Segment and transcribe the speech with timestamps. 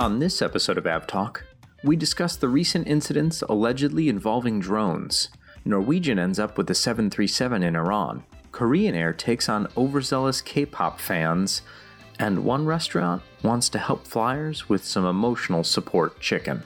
[0.00, 1.42] On this episode of AvTalk,
[1.84, 5.28] we discuss the recent incidents allegedly involving drones.
[5.66, 8.24] Norwegian ends up with the 737 in Iran.
[8.50, 11.60] Korean Air takes on overzealous K pop fans.
[12.18, 16.62] And one restaurant wants to help flyers with some emotional support chicken.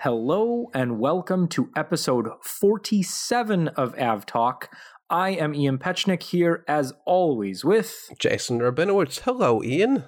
[0.00, 4.64] Hello and welcome to episode 47 of AvTalk.
[5.08, 9.20] I am Ian Petchenik here as always with Jason Rabinowitz.
[9.20, 10.04] Hello, Ian.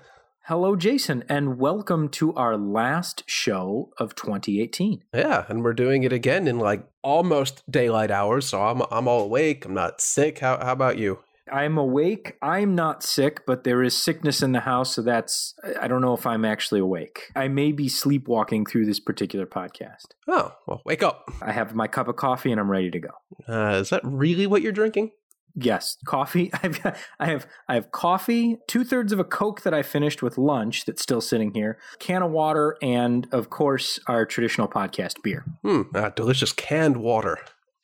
[0.49, 5.03] Hello, Jason, and welcome to our last show of 2018.
[5.13, 9.23] Yeah, and we're doing it again in like almost daylight hours, so I'm I'm all
[9.23, 9.65] awake.
[9.65, 10.39] I'm not sick.
[10.39, 11.19] How how about you?
[11.51, 12.37] I'm awake.
[12.41, 16.15] I'm not sick, but there is sickness in the house, so that's I don't know
[16.15, 17.33] if I'm actually awake.
[17.35, 20.15] I may be sleepwalking through this particular podcast.
[20.29, 21.29] Oh, well, wake up.
[21.43, 23.11] I have my cup of coffee and I'm ready to go.
[23.49, 25.11] Uh, is that really what you're drinking?
[25.59, 26.51] Yes, coffee.
[26.62, 30.23] I've got, I have I have coffee, two thirds of a Coke that I finished
[30.23, 35.23] with lunch that's still sitting here, can of water, and of course our traditional podcast
[35.23, 35.45] beer.
[35.63, 37.38] Hmm, uh, delicious canned water.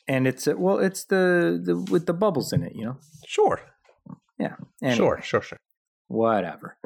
[0.06, 2.98] And it's uh, well, it's the, the with the bubbles in it, you know.
[3.27, 3.61] Sure.
[4.39, 4.57] Yeah.
[4.83, 5.20] Anyway, Sure.
[5.23, 5.42] Sure.
[5.42, 5.59] Sure.
[6.09, 6.77] Whatever.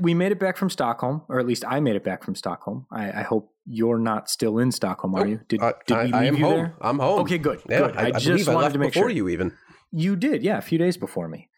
[0.00, 2.86] We made it back from Stockholm, or at least I made it back from Stockholm.
[2.92, 5.40] I, I hope you're not still in Stockholm, are you?
[5.48, 6.56] Did, I, did I, we I leave am you home.
[6.56, 6.74] there?
[6.80, 7.20] I'm home.
[7.20, 7.62] Okay, good.
[7.68, 7.96] Yeah, good.
[7.96, 9.10] I, I just I wanted to make before sure.
[9.10, 9.52] you even.
[9.90, 11.48] You did, yeah, a few days before me.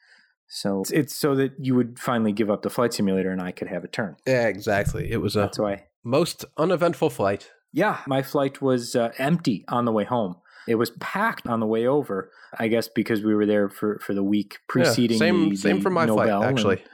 [0.48, 3.52] So it's, it's so that you would finally give up the flight simulator and I
[3.52, 4.16] could have a turn.
[4.26, 5.10] Yeah, exactly.
[5.10, 5.84] It was a That's why.
[6.04, 7.50] most uneventful flight.
[7.72, 10.36] Yeah, my flight was uh, empty on the way home.
[10.68, 12.30] It was packed on the way over.
[12.58, 15.80] I guess because we were there for, for the week preceding yeah, same the, same
[15.80, 16.76] for my Nobel flight actually.
[16.80, 16.88] And,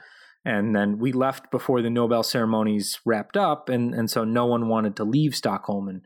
[0.75, 4.95] then we left before the Nobel ceremonies wrapped up, and, and so no one wanted
[4.97, 6.01] to leave Stockholm, and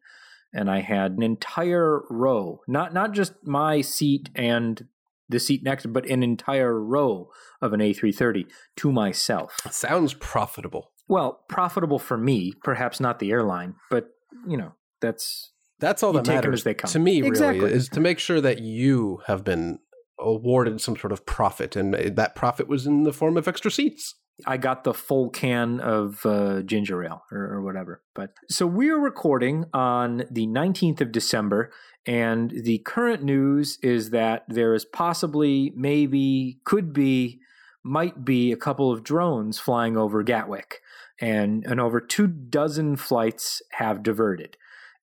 [0.55, 4.86] and I had an entire row, not not just my seat and
[5.30, 7.30] the seat next, but an entire row
[7.61, 8.45] of an A330
[8.77, 9.58] to myself.
[9.71, 10.91] Sounds profitable.
[11.08, 14.09] Well, profitable for me, perhaps not the airline, but
[14.47, 16.89] you know that's That's all that matters as they come.
[16.92, 17.15] to me.
[17.21, 17.71] Really, Exactly.
[17.71, 19.80] is to make sure that you have been
[20.20, 23.71] awarded some sort of profit, and eh, that profit was in the form of extra
[23.71, 24.15] seats.
[24.45, 28.02] I got the full can of uh, ginger ale or, or whatever.
[28.16, 31.71] But so we are recording on the 19th of December,
[32.05, 37.39] and the current news is that there is possibly, maybe, could be,
[37.83, 40.82] might be a couple of drones flying over Gatwick,
[41.20, 44.58] and and over two dozen flights have diverted.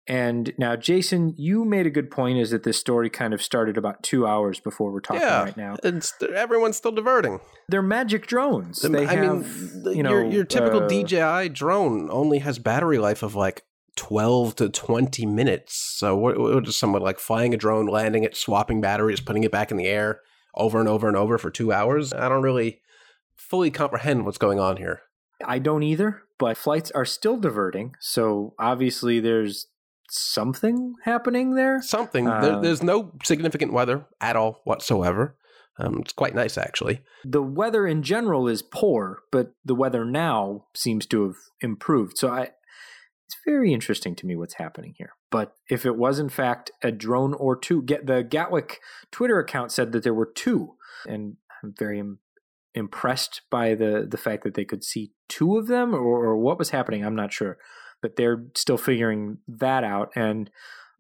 [0.07, 2.39] And now, Jason, you made a good point.
[2.39, 5.57] Is that this story kind of started about two hours before we're talking yeah, right
[5.57, 5.77] now?
[5.85, 7.41] it's everyone's still diverting.
[7.69, 8.81] They're magic drones.
[8.81, 12.99] They I have, mean, you know, your, your typical uh, DJI drone only has battery
[12.99, 13.65] life of like
[13.97, 15.77] 12 to 20 minutes.
[15.77, 19.53] So what, what is someone like flying a drone, landing it, swapping batteries, putting it
[19.53, 20.21] back in the air
[20.55, 22.13] over and over and over for two hours?
[22.13, 22.81] I don't really
[23.37, 25.03] fully comprehend what's going on here.
[25.45, 27.95] I don't either, but flights are still diverting.
[28.01, 29.67] So obviously there's
[30.11, 31.81] something happening there.
[31.83, 35.37] Something, Uh, there, there's no significant weather at all whatsoever.
[35.79, 37.01] Um, it's quite nice, actually.
[37.25, 42.19] The weather in general is poor, but the weather now seems to have improved.
[42.19, 42.51] So I
[43.27, 45.13] it's very interesting to me what's happening here.
[45.31, 48.81] But if it was in fact a drone or two, get the Gatwick
[49.13, 50.75] Twitter account said that there were two,
[51.07, 52.19] and I'm very im-
[52.75, 56.59] impressed by the the fact that they could see two of them, or, or what
[56.59, 57.05] was happening.
[57.05, 57.57] I'm not sure,
[58.01, 60.11] but they're still figuring that out.
[60.15, 60.51] And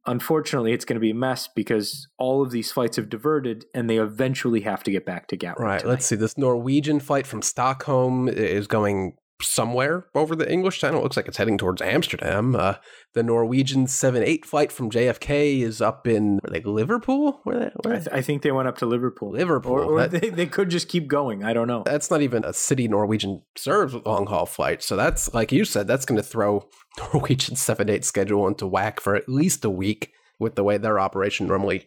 [0.06, 3.88] unfortunately, it's going to be a mess because all of these flights have diverted, and
[3.88, 5.64] they eventually have to get back to Gatwick.
[5.64, 5.80] Right.
[5.80, 5.90] tonight.
[5.90, 6.16] Let's see.
[6.16, 11.00] This Norwegian flight from Stockholm is going somewhere over the English Channel.
[11.00, 12.54] It looks like it's heading towards Amsterdam.
[12.56, 12.74] Uh,
[13.14, 17.40] the Norwegian 7 8 flight from JFK is up in they Liverpool?
[17.44, 19.32] Where, they, where I, th- I think they went up to Liverpool.
[19.32, 19.72] Liverpool.
[19.72, 21.42] Or, or That- they, they could just keep going.
[21.44, 21.82] I don't know.
[21.84, 24.82] that's not even a city Norwegian serves long haul flight.
[24.82, 26.68] So that's, like you said, that's going to throw
[27.14, 30.98] Norwegian 7 8 schedule into whack for at least a week with the way their
[30.98, 31.86] operation normally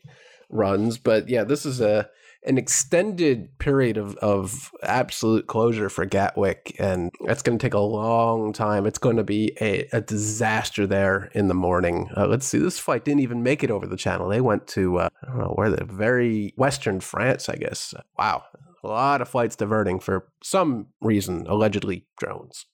[0.49, 0.97] runs.
[0.97, 2.09] But yeah, this is a
[2.45, 7.79] an extended period of, of absolute closure for Gatwick, and that's going to take a
[7.79, 8.85] long time.
[8.85, 12.09] It's going to be a, a disaster there in the morning.
[12.15, 14.27] Uh, let's see, this flight didn't even make it over the channel.
[14.27, 17.93] They went to, uh, I don't know, where the very western France, I guess.
[18.17, 18.43] Wow.
[18.83, 22.65] A lot of flights diverting for some reason, allegedly drones.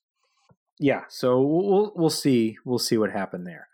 [0.80, 3.68] Yeah, so we'll we'll see we'll see what happened there.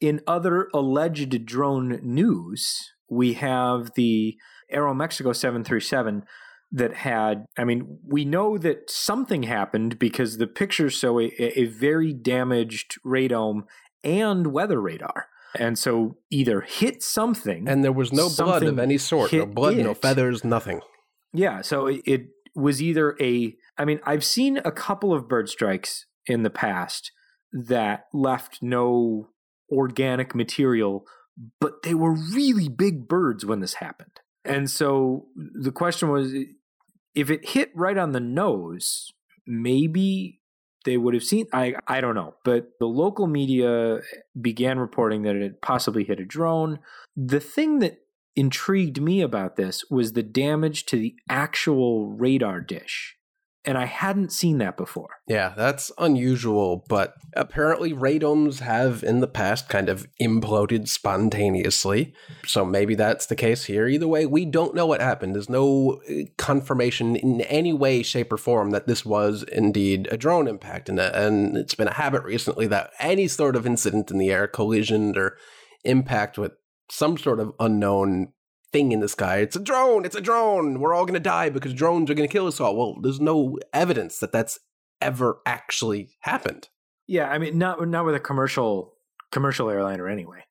[0.00, 4.36] In other alleged drone news, we have the
[4.72, 6.24] Aeromexico 737
[6.72, 11.66] that had I mean, we know that something happened because the pictures show a, a
[11.66, 13.64] very damaged radome
[14.02, 15.28] and weather radar.
[15.54, 19.32] And so either hit something And there was no blood of any sort.
[19.32, 20.80] No blood, no feathers, nothing.
[21.34, 23.54] Yeah, so it, it was either a.
[23.76, 27.12] I mean, I've seen a couple of bird strikes in the past
[27.52, 29.28] that left no
[29.70, 31.04] organic material,
[31.60, 34.20] but they were really big birds when this happened.
[34.44, 36.34] And so the question was
[37.14, 39.12] if it hit right on the nose,
[39.46, 40.40] maybe
[40.84, 44.00] they would have seen I I don't know, but the local media
[44.40, 46.80] began reporting that it had possibly hit a drone.
[47.16, 47.98] The thing that
[48.34, 53.16] intrigued me about this was the damage to the actual radar dish
[53.64, 55.08] and I hadn't seen that before.
[55.28, 62.12] Yeah, that's unusual, but apparently radomes have in the past kind of imploded spontaneously.
[62.44, 63.86] So maybe that's the case here.
[63.86, 65.34] Either way, we don't know what happened.
[65.34, 70.16] There's no uh, confirmation in any way, shape, or form that this was indeed a
[70.16, 70.88] drone impact.
[70.88, 74.48] And, and it's been a habit recently that any sort of incident in the air,
[74.48, 75.36] collision or
[75.84, 76.52] impact with
[76.90, 78.32] some sort of unknown
[78.72, 79.38] thing in the sky.
[79.38, 80.04] It's a drone.
[80.04, 80.80] It's a drone.
[80.80, 82.76] We're all going to die because drones are going to kill us all.
[82.76, 84.58] Well, there's no evidence that that's
[85.00, 86.68] ever actually happened.
[87.06, 88.94] Yeah, I mean, not not with a commercial
[89.30, 90.44] commercial airliner anyway.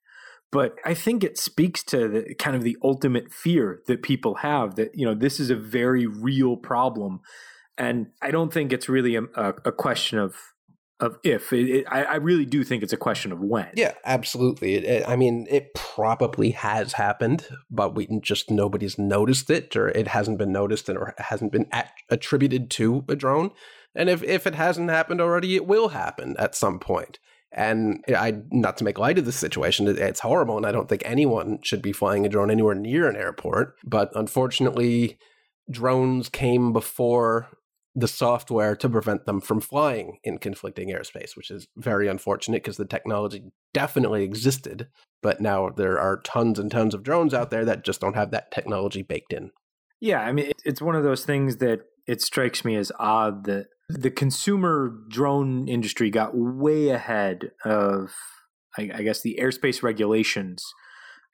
[0.50, 4.74] But I think it speaks to the kind of the ultimate fear that people have
[4.74, 7.20] that you know this is a very real problem,
[7.78, 10.36] and I don't think it's really a, a question of
[11.02, 11.52] of if.
[11.52, 13.68] It, it, I, I, really do think it's a question of when.
[13.74, 14.76] Yeah, absolutely.
[14.76, 20.08] It, I mean, it probably has happened, but we just nobody's noticed it, or it
[20.08, 23.50] hasn't been noticed, or hasn't been at, attributed to a drone.
[23.94, 27.18] And if if it hasn't happened already, it will happen at some point.
[27.54, 31.02] And I, not to make light of the situation, it's horrible, and I don't think
[31.04, 33.74] anyone should be flying a drone anywhere near an airport.
[33.84, 35.18] But unfortunately,
[35.70, 37.48] drones came before
[37.94, 42.78] the software to prevent them from flying in conflicting airspace, which is very unfortunate because
[42.78, 44.88] the technology definitely existed.
[45.22, 48.30] But now there are tons and tons of drones out there that just don't have
[48.30, 49.50] that technology baked in.
[50.00, 53.66] Yeah, I mean, it's one of those things that it strikes me as odd that
[53.88, 58.12] the consumer drone industry got way ahead of,
[58.76, 60.64] I, I guess, the airspace regulations.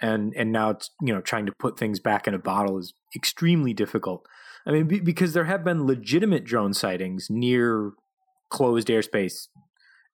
[0.00, 2.94] And, and now it's you know trying to put things back in a bottle is
[3.16, 4.26] extremely difficult
[4.69, 7.93] I mean, because there have been legitimate drone sightings near
[8.50, 9.49] closed airspace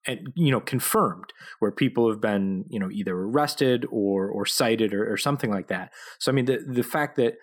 [0.07, 4.93] and you know confirmed where people have been you know either arrested or or cited
[4.93, 5.91] or, or, something like that.
[6.19, 7.35] So i mean the the fact that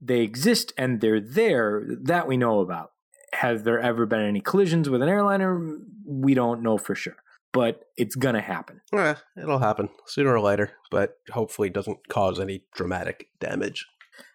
[0.00, 2.92] they exist and they're there that we know about.
[3.34, 5.78] Have there ever been any collisions with an airliner?
[6.04, 7.16] We don't know for sure
[7.52, 8.80] but it's gonna happen.
[8.94, 13.86] Eh, it'll happen sooner or later but hopefully doesn't cause any dramatic damage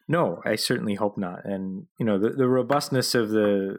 [0.07, 1.45] no, I certainly hope not.
[1.45, 3.77] And you know, the, the robustness of the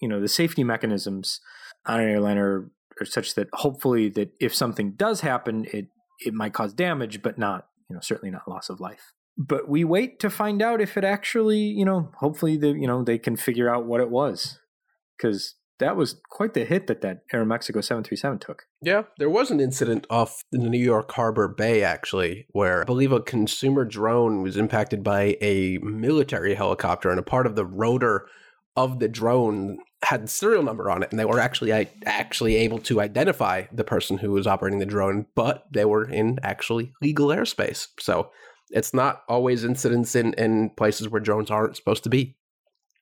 [0.00, 1.40] you know the safety mechanisms
[1.86, 2.70] on an airliner
[3.00, 5.88] are such that hopefully that if something does happen, it
[6.20, 9.12] it might cause damage, but not you know certainly not loss of life.
[9.36, 13.04] But we wait to find out if it actually you know hopefully the you know
[13.04, 14.58] they can figure out what it was
[15.16, 18.66] because that was quite the hit that that Aeromexico 737 took.
[18.80, 23.12] Yeah, there was an incident off the New York Harbor Bay, actually, where I believe
[23.12, 28.28] a consumer drone was impacted by a military helicopter, and a part of the rotor
[28.76, 31.72] of the drone had the serial number on it, and they were actually
[32.06, 36.38] actually able to identify the person who was operating the drone, but they were in
[36.42, 37.88] actually legal airspace.
[37.98, 38.30] So
[38.70, 42.36] it's not always incidents in, in places where drones aren't supposed to be.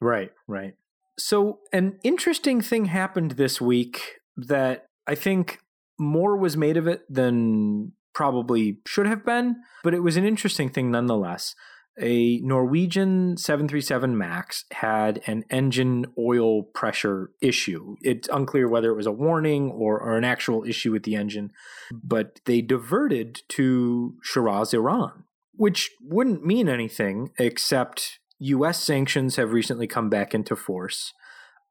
[0.00, 0.74] Right, right.
[1.18, 5.58] So, an interesting thing happened this week that I think
[5.98, 10.68] more was made of it than probably should have been, but it was an interesting
[10.68, 11.54] thing nonetheless.
[12.00, 17.96] A Norwegian 737 MAX had an engine oil pressure issue.
[18.02, 21.50] It's unclear whether it was a warning or, or an actual issue with the engine,
[21.92, 29.86] but they diverted to Shiraz, Iran, which wouldn't mean anything except US sanctions have recently
[29.86, 31.12] come back into force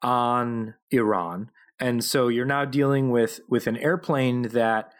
[0.02, 1.50] on Iran.
[1.80, 4.94] And so you're now dealing with with an airplane that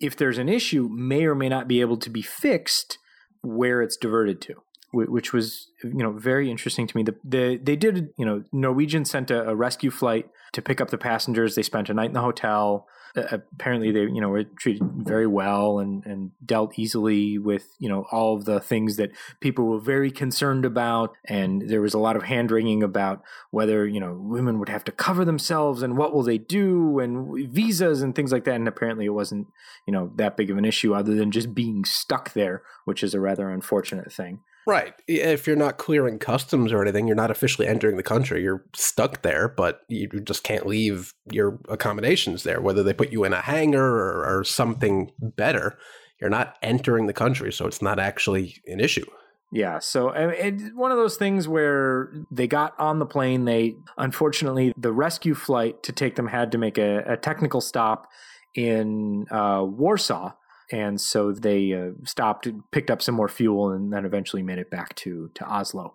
[0.00, 2.98] if there's an issue may or may not be able to be fixed
[3.42, 7.02] where it's diverted to which was you know very interesting to me.
[7.02, 10.90] The, the they did you know Norwegian sent a, a, rescue flight to pick up
[10.90, 11.54] the passengers.
[11.54, 12.88] They spent a night in the hotel.
[13.16, 17.88] Uh, apparently, they you know were treated very well and and dealt easily with you
[17.88, 21.14] know all of the things that people were very concerned about.
[21.24, 24.84] And there was a lot of hand wringing about whether you know women would have
[24.84, 28.54] to cover themselves and what will they do and visas and things like that.
[28.56, 29.48] And apparently, it wasn't
[29.86, 33.14] you know that big of an issue other than just being stuck there, which is
[33.14, 34.40] a rather unfortunate thing.
[34.66, 34.94] Right.
[35.08, 38.42] If you're not clearing customs or anything, you're not officially entering the country.
[38.42, 43.24] You're stuck there, but you just can't leave your accommodations there, whether they put you
[43.24, 45.78] in a hangar or, or something better.
[46.20, 49.06] You're not entering the country, so it's not actually an issue.
[49.52, 53.46] Yeah, so it's one of those things where they got on the plane.
[53.46, 58.06] They unfortunately the rescue flight to take them had to make a, a technical stop
[58.54, 60.32] in uh, Warsaw,
[60.70, 64.70] and so they uh, stopped, picked up some more fuel, and then eventually made it
[64.70, 65.94] back to to Oslo.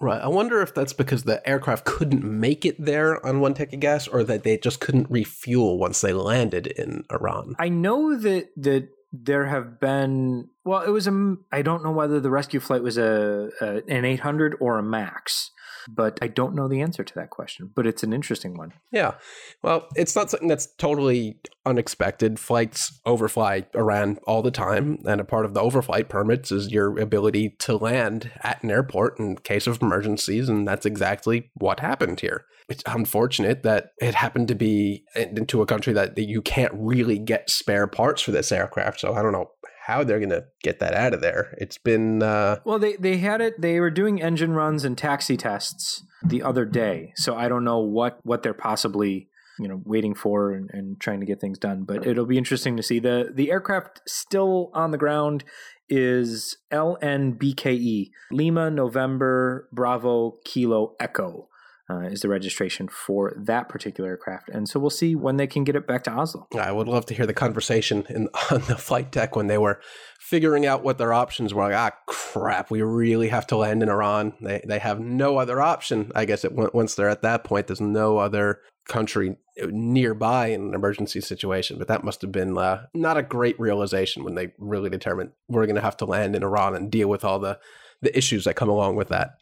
[0.00, 0.20] Right.
[0.20, 3.80] I wonder if that's because the aircraft couldn't make it there on one tank of
[3.80, 7.54] gas, or that they just couldn't refuel once they landed in Iran.
[7.58, 12.18] I know that that there have been well it was a i don't know whether
[12.18, 15.50] the rescue flight was a, a, an 800 or a max
[15.88, 18.72] but i don't know the answer to that question but it's an interesting one.
[18.90, 19.14] Yeah.
[19.62, 22.38] Well it's not something that's totally unexpected.
[22.38, 26.98] Flights overfly iran all the time and a part of the overflight permits is your
[26.98, 32.20] ability to land at an airport in case of emergencies and that's exactly what happened
[32.20, 32.44] here.
[32.68, 37.50] It's unfortunate that it happened to be into a country that, you can't really get
[37.50, 39.00] spare parts for this aircraft.
[39.00, 39.50] So I don't know
[39.86, 41.54] how they're going to get that out of there.
[41.58, 43.60] It's been uh, well, they they had it.
[43.60, 47.80] They were doing engine runs and taxi tests the other day, so I don't know
[47.80, 51.84] what what they're possibly you know waiting for and, and trying to get things done.
[51.84, 55.44] But it'll be interesting to see the the aircraft still on the ground
[55.88, 61.48] is LNBKE Lima November Bravo Kilo Echo
[61.92, 64.48] uh, is the registration for that particular aircraft.
[64.48, 66.46] And so we'll see when they can get it back to Oslo.
[66.58, 69.80] I would love to hear the conversation in, on the flight deck when they were
[70.20, 71.64] figuring out what their options were.
[71.64, 74.32] Like, ah, crap, we really have to land in Iran.
[74.40, 76.10] They, they have no other option.
[76.14, 80.74] I guess it, once they're at that point, there's no other country nearby in an
[80.74, 81.78] emergency situation.
[81.78, 85.66] But that must have been uh, not a great realization when they really determined we're
[85.66, 87.58] going to have to land in Iran and deal with all the,
[88.00, 89.32] the issues that come along with that.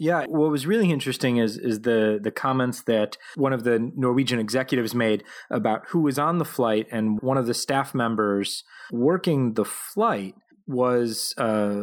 [0.00, 4.38] Yeah, what was really interesting is is the the comments that one of the Norwegian
[4.38, 9.52] executives made about who was on the flight, and one of the staff members working
[9.54, 11.82] the flight was uh,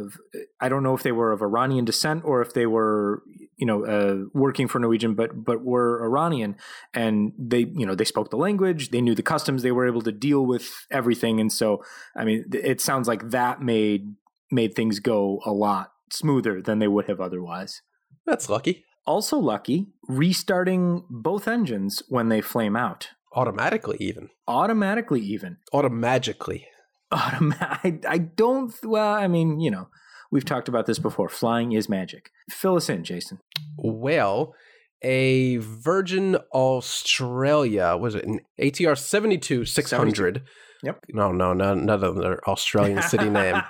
[0.60, 3.22] I don't know if they were of Iranian descent or if they were
[3.56, 6.56] you know uh, working for Norwegian, but but were Iranian,
[6.96, 10.02] and they you know they spoke the language, they knew the customs, they were able
[10.02, 11.84] to deal with everything, and so
[12.16, 14.16] I mean it sounds like that made
[14.50, 17.84] made things go a lot smoother than they would have otherwise.
[18.28, 18.86] That's lucky.
[19.06, 23.10] Also lucky, restarting both engines when they flame out.
[23.34, 24.30] Automatically, even.
[24.48, 25.58] Automatically, even.
[25.74, 26.66] Automagically.
[27.12, 29.88] Autom- I, I don't, well, I mean, you know,
[30.30, 31.30] we've talked about this before.
[31.30, 32.32] Flying is magic.
[32.50, 33.40] Fill us in, Jason.
[33.78, 34.54] Well,
[35.02, 40.44] a Virgin Australia, was it an ATR 72 600?
[40.84, 41.06] Yep.
[41.10, 43.62] No, no, no, none of their Australian city name.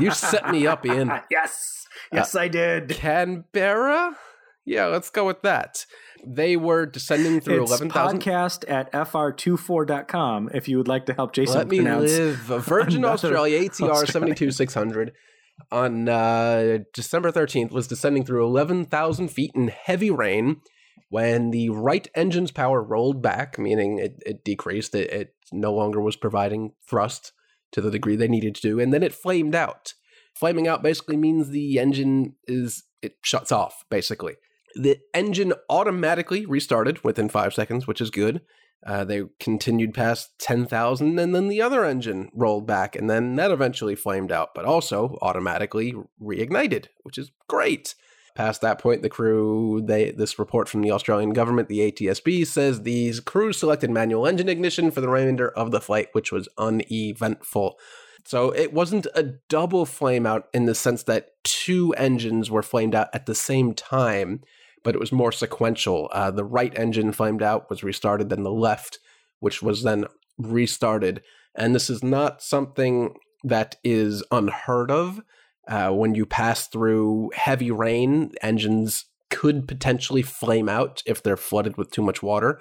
[0.00, 1.12] You set me up, Ian.
[1.30, 1.86] yes.
[2.12, 2.88] Yes, uh, I did.
[2.90, 4.16] Canberra?
[4.64, 5.84] Yeah, let's go with that.
[6.26, 8.20] They were descending through it's 11,000.
[8.22, 12.36] podcast at fr24.com if you would like to help Jason Let me live.
[12.36, 15.12] Virgin Australia ATR 72600
[15.70, 20.62] on uh, December 13th was descending through 11,000 feet in heavy rain
[21.08, 24.94] when the right engine's power rolled back, meaning it, it decreased.
[24.94, 27.32] It, it no longer was providing thrust
[27.72, 29.94] to the degree they needed to do, and then it flamed out.
[30.34, 34.34] Flaming out basically means the engine is it shuts off basically.
[34.74, 38.40] The engine automatically restarted within five seconds, which is good.
[38.84, 43.50] Uh, they continued past 10,000, and then the other engine rolled back, and then that
[43.50, 47.94] eventually flamed out, but also automatically reignited, which is great.
[48.34, 52.82] Past that point, the crew, they this report from the Australian government, the ATSB, says
[52.82, 57.78] these crews selected manual engine ignition for the remainder of the flight, which was uneventful.
[58.24, 62.94] So it wasn't a double flame out in the sense that two engines were flamed
[62.94, 64.40] out at the same time,
[64.82, 66.08] but it was more sequential.
[66.10, 68.98] Uh, the right engine flamed out, was restarted, then the left,
[69.40, 70.06] which was then
[70.38, 71.22] restarted.
[71.54, 73.14] And this is not something
[73.44, 75.20] that is unheard of.
[75.66, 81.76] Uh, when you pass through heavy rain, engines could potentially flame out if they're flooded
[81.76, 82.60] with too much water.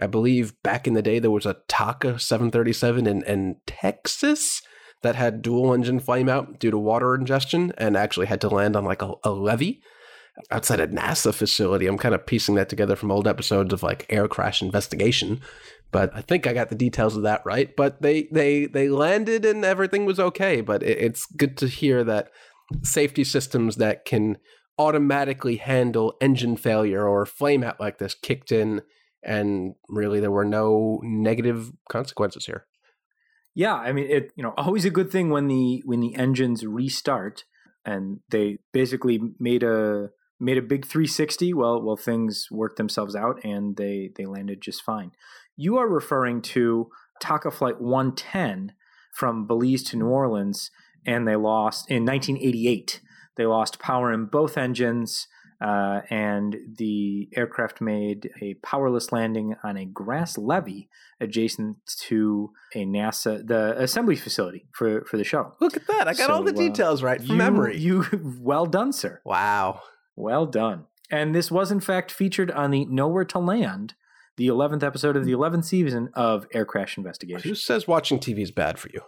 [0.00, 4.62] I believe back in the day there was a TACA 737 in, in Texas
[5.02, 8.76] that had dual engine flame out due to water ingestion and actually had to land
[8.76, 9.82] on like a, a levee
[10.50, 11.86] outside a NASA facility.
[11.86, 15.40] I'm kind of piecing that together from old episodes of like air crash investigation,
[15.92, 17.74] but I think I got the details of that right.
[17.76, 20.60] But they they they landed and everything was okay.
[20.60, 22.30] But it, it's good to hear that
[22.82, 24.38] safety systems that can
[24.78, 28.80] automatically handle engine failure or flame out like this kicked in
[29.22, 32.66] and really there were no negative consequences here.
[33.54, 34.32] Yeah, I mean it.
[34.34, 37.44] You know, always a good thing when the when the engines restart
[37.84, 40.08] and they basically made a
[40.40, 41.52] made a big 360.
[41.54, 45.12] Well, well, things worked themselves out and they they landed just fine.
[45.56, 46.88] You are referring to
[47.22, 48.72] TACA Flight 110
[49.14, 50.70] from Belize to New Orleans,
[51.06, 53.00] and they lost in 1988.
[53.36, 55.26] They lost power in both engines,
[55.60, 60.88] uh, and the aircraft made a powerless landing on a grass levee
[61.20, 65.54] adjacent to a NASA the assembly facility for for the shuttle.
[65.60, 66.08] Look at that!
[66.08, 67.78] I got So, all the uh, details right from you, memory.
[67.78, 68.04] You
[68.40, 69.20] well done, sir.
[69.24, 69.80] wow.
[70.16, 70.86] Well done.
[71.10, 73.94] And this was in fact featured on the Nowhere to Land,
[74.36, 77.48] the 11th episode of the 11th season of Air Crash Investigation.
[77.48, 79.00] Who says watching TV is bad for you?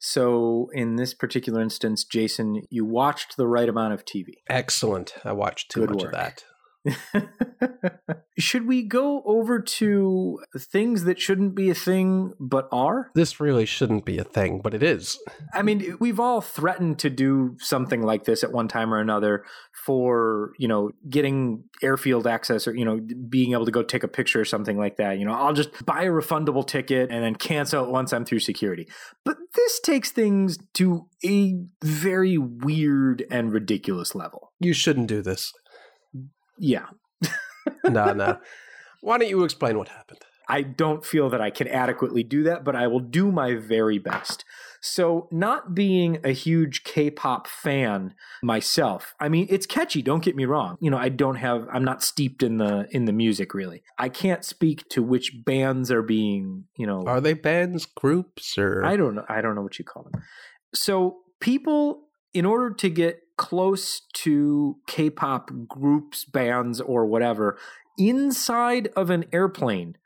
[0.00, 4.34] So in this particular instance, Jason, you watched the right amount of TV.
[4.48, 5.14] Excellent.
[5.24, 6.12] I watched too Good much work.
[6.12, 6.44] of that.
[8.38, 13.10] Should we go over to things that shouldn't be a thing but are?
[13.14, 15.18] This really shouldn't be a thing, but it is.
[15.52, 19.44] I mean, we've all threatened to do something like this at one time or another
[19.84, 24.08] for, you know, getting airfield access or, you know, being able to go take a
[24.08, 25.18] picture or something like that.
[25.18, 28.40] You know, I'll just buy a refundable ticket and then cancel it once I'm through
[28.40, 28.88] security.
[29.24, 34.52] But this takes things to a very weird and ridiculous level.
[34.60, 35.52] You shouldn't do this.
[36.60, 36.86] Yeah.
[37.84, 38.38] No, no.
[39.00, 40.20] Why don't you explain what happened?
[40.48, 43.98] I don't feel that I can adequately do that, but I will do my very
[43.98, 44.44] best.
[44.82, 50.34] So, not being a huge K pop fan myself, I mean, it's catchy, don't get
[50.34, 50.76] me wrong.
[50.80, 53.82] You know, I don't have, I'm not steeped in the, in the music really.
[53.96, 58.84] I can't speak to which bands are being, you know, Are they bands, groups, or
[58.84, 60.22] I don't know, I don't know what you call them.
[60.74, 67.58] So, people, in order to get close to K pop groups, bands, or whatever,
[67.98, 69.96] inside of an airplane,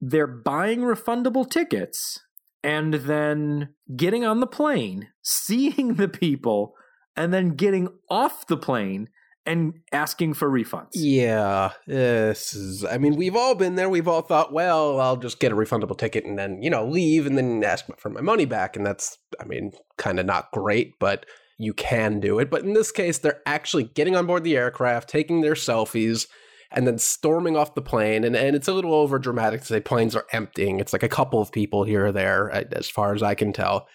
[0.00, 2.20] they're buying refundable tickets
[2.62, 6.74] and then getting on the plane, seeing the people,
[7.16, 9.08] and then getting off the plane
[9.46, 10.90] and asking for refunds.
[10.92, 12.84] Yeah, this is.
[12.84, 13.88] I mean, we've all been there.
[13.88, 17.26] We've all thought, well, I'll just get a refundable ticket and then, you know, leave
[17.26, 18.76] and then ask for my money back.
[18.76, 21.24] And that's, I mean, kind of not great, but
[21.60, 22.50] you can do it.
[22.50, 26.26] But in this case, they're actually getting on board the aircraft, taking their selfies,
[26.70, 28.24] and then storming off the plane.
[28.24, 30.80] And, and it's a little over dramatic to say planes are emptying.
[30.80, 33.86] It's like a couple of people here or there, as far as I can tell.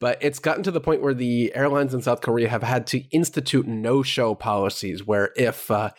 [0.00, 2.98] But it's gotten to the point where the airlines in South Korea have had to
[3.10, 5.90] institute no show policies where if uh,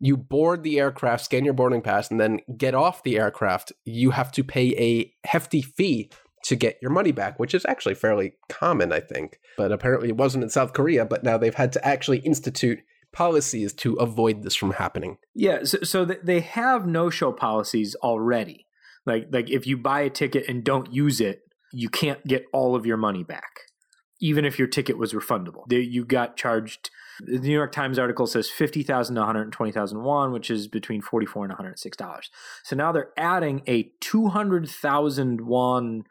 [0.00, 4.10] you board the aircraft, scan your boarding pass, and then get off the aircraft, you
[4.10, 6.10] have to pay a hefty fee
[6.44, 9.38] to get your money back, which is actually fairly common, I think.
[9.56, 12.80] But apparently it wasn't in South Korea, but now they've had to actually institute
[13.12, 15.18] policies to avoid this from happening.
[15.34, 18.66] Yeah, so, so they have no-show policies already.
[19.06, 22.74] Like like if you buy a ticket and don't use it, you can't get all
[22.74, 23.60] of your money back,
[24.20, 25.64] even if your ticket was refundable.
[25.70, 26.90] You got charged.
[27.20, 30.50] The New York Times article says fifty thousand to one hundred twenty thousand won, which
[30.50, 32.30] is between forty four and one hundred six dollars.
[32.64, 36.04] So now they're adding a two hundred thousand won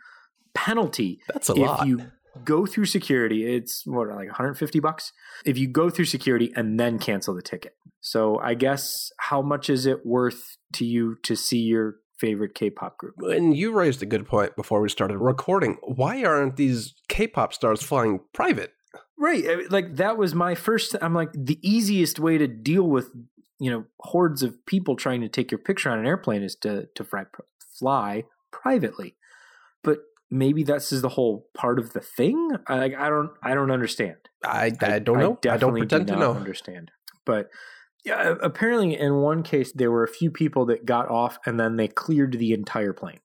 [0.54, 1.88] penalty That's a if lot.
[1.88, 2.12] you
[2.44, 3.56] go through security.
[3.56, 5.12] It's what like 150 bucks
[5.46, 7.76] if you go through security and then cancel the ticket.
[8.02, 12.98] So I guess how much is it worth to you to see your favorite K-pop
[12.98, 13.16] group?
[13.22, 15.78] and you raised a good point before we started recording.
[15.84, 18.74] Why aren't these K-pop stars flying private?
[19.18, 20.96] Right, like that was my first.
[21.02, 23.10] I'm like the easiest way to deal with
[23.60, 26.88] you know hordes of people trying to take your picture on an airplane is to
[26.96, 27.24] to fly,
[27.80, 29.16] fly privately,
[29.84, 30.00] but
[30.34, 32.50] maybe this is the whole part of the thing.
[32.68, 34.18] I, I don't I don't understand.
[34.44, 35.40] I, I don't know.
[35.50, 36.34] I, don't pretend do to know.
[36.34, 36.92] Understand,
[37.26, 37.50] but
[38.04, 41.78] yeah, apparently in one case there were a few people that got off and then
[41.78, 43.20] they cleared the entire plane.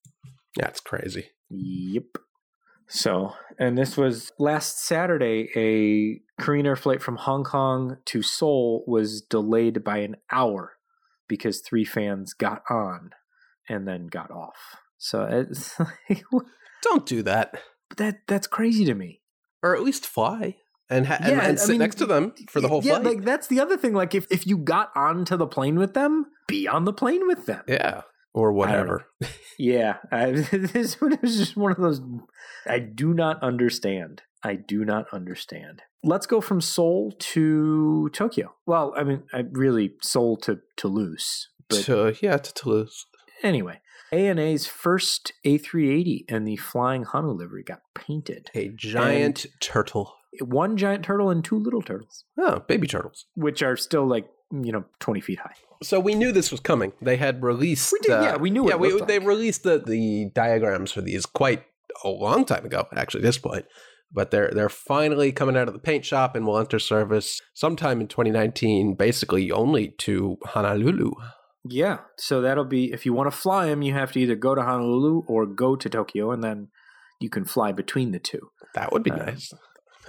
[0.57, 1.31] That's crazy.
[1.51, 2.19] Yep.
[2.91, 5.51] So, and this was last Saturday.
[5.57, 10.75] A Korean Air flight from Hong Kong to Seoul was delayed by an hour
[11.29, 13.11] because three fans got on
[13.69, 14.77] and then got off.
[14.97, 16.23] So it's like,
[16.83, 17.55] Don't do that.
[17.97, 19.21] that that's crazy to me.
[19.63, 20.57] Or at least fly
[20.89, 23.01] and, ha- and, Yeah, and I sit mean, next to them for the whole yeah,
[23.01, 23.17] flight.
[23.17, 23.93] like that's the other thing.
[23.95, 27.47] Like if if you got onto the plane with them, be on the plane with
[27.47, 27.63] them.
[27.67, 28.03] yeah.
[28.35, 29.07] Or whatever.
[29.59, 32.01] Yeah, I, this was just one of those.
[32.69, 34.23] I do not understand.
[34.45, 35.83] I do not understand.
[36.05, 38.55] Let's go from Seoul to Tokyo.
[38.65, 43.07] Well, I mean, I really Seoul to Toulouse, but to, yeah, to Toulouse.
[43.43, 43.81] anyway,
[44.13, 48.51] ANA's first A380 and the Flying Honu livery got painted.
[48.55, 50.15] A giant turtle.
[50.41, 53.25] One giant turtle and two little turtles, Oh, baby turtles.
[53.35, 55.55] which are still like you know twenty feet high.
[55.83, 56.93] So we knew this was coming.
[57.01, 57.93] They had released.
[57.93, 61.01] We did, uh, yeah, we knew Yeah, we, looked they released the, the diagrams for
[61.01, 61.65] these quite
[62.05, 62.87] a long time ago.
[62.95, 63.65] Actually, at this point,
[64.13, 68.01] but they're they're finally coming out of the paint shop and will enter service sometime
[68.01, 68.95] in 2019.
[68.95, 71.13] Basically, only to Honolulu.
[71.65, 74.55] Yeah, so that'll be if you want to fly them, you have to either go
[74.55, 76.69] to Honolulu or go to Tokyo, and then
[77.21, 78.51] you can fly between the two.
[78.75, 79.53] That would be Uh, nice.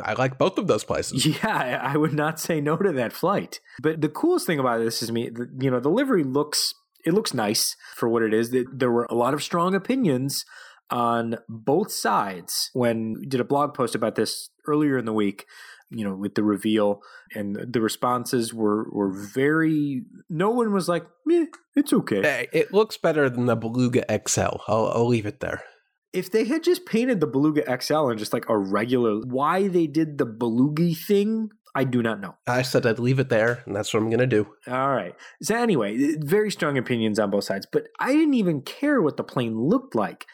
[0.02, 1.26] I like both of those places.
[1.44, 3.60] Yeah, I would not say no to that flight.
[3.82, 6.74] But the coolest thing about this is me, you know, the livery looks
[7.06, 8.54] it looks nice for what it is.
[8.74, 10.44] There were a lot of strong opinions
[10.92, 15.46] on both sides when we did a blog post about this earlier in the week
[15.90, 17.02] you know with the reveal
[17.36, 22.98] and the responses were were very no one was like eh, it's okay it looks
[22.98, 25.64] better than the beluga xl I'll, I'll leave it there
[26.12, 29.88] if they had just painted the beluga xl and just like a regular why they
[29.88, 32.36] did the beluga thing I do not know.
[32.48, 34.48] I said I'd leave it there, and that's what I'm going to do.
[34.68, 35.14] All right.
[35.44, 39.24] So, anyway, very strong opinions on both sides, but I didn't even care what the
[39.24, 40.26] plane looked like.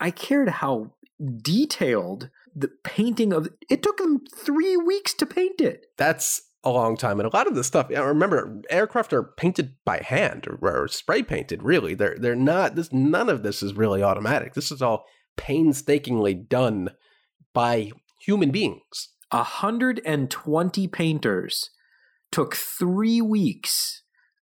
[0.00, 0.92] I cared how
[1.40, 5.86] detailed the painting of it took them three weeks to paint it.
[5.96, 7.88] That's a long time, and a lot of the stuff.
[7.90, 11.62] I remember aircraft are painted by hand or, or spray painted.
[11.62, 12.76] Really, they're they're not.
[12.76, 14.54] This none of this is really automatic.
[14.54, 15.04] This is all
[15.36, 16.90] painstakingly done
[17.52, 19.10] by human beings.
[19.30, 21.70] 120 painters
[22.30, 24.02] took three weeks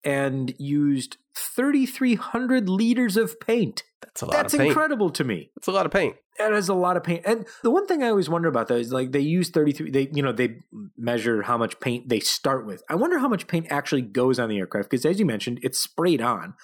[0.05, 3.83] and used 3,300 liters of paint.
[4.01, 5.51] That's a lot That's incredible to me.
[5.57, 6.16] That's a lot of paint.
[6.38, 7.23] That is a lot of paint.
[7.25, 10.09] And the one thing I always wonder about though is like they use 33 they
[10.12, 10.57] you know they
[10.97, 12.83] measure how much paint they start with.
[12.88, 15.81] I wonder how much paint actually goes on the aircraft because as you mentioned it's
[15.81, 16.55] sprayed on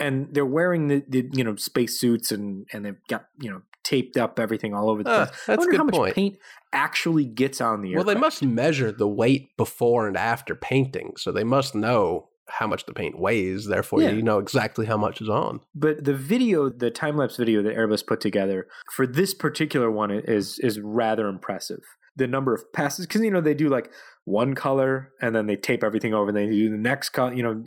[0.00, 3.62] and they're wearing the, the you know space suits and and they've got you know
[3.84, 5.38] taped up everything all over the uh, place.
[5.46, 6.14] That's I wonder how much point.
[6.14, 6.38] paint
[6.72, 8.06] actually gets on the aircraft.
[8.06, 12.66] Well, they must measure the weight before and after painting, so they must know how
[12.66, 13.66] much the paint weighs.
[13.66, 14.10] Therefore, yeah.
[14.10, 15.60] you know exactly how much is on.
[15.74, 20.10] But the video, the time lapse video that Airbus put together for this particular one
[20.10, 21.80] is is rather impressive.
[22.16, 23.90] The number of passes, because you know they do like
[24.24, 27.32] one color and then they tape everything over, and they do the next color.
[27.32, 27.62] You know,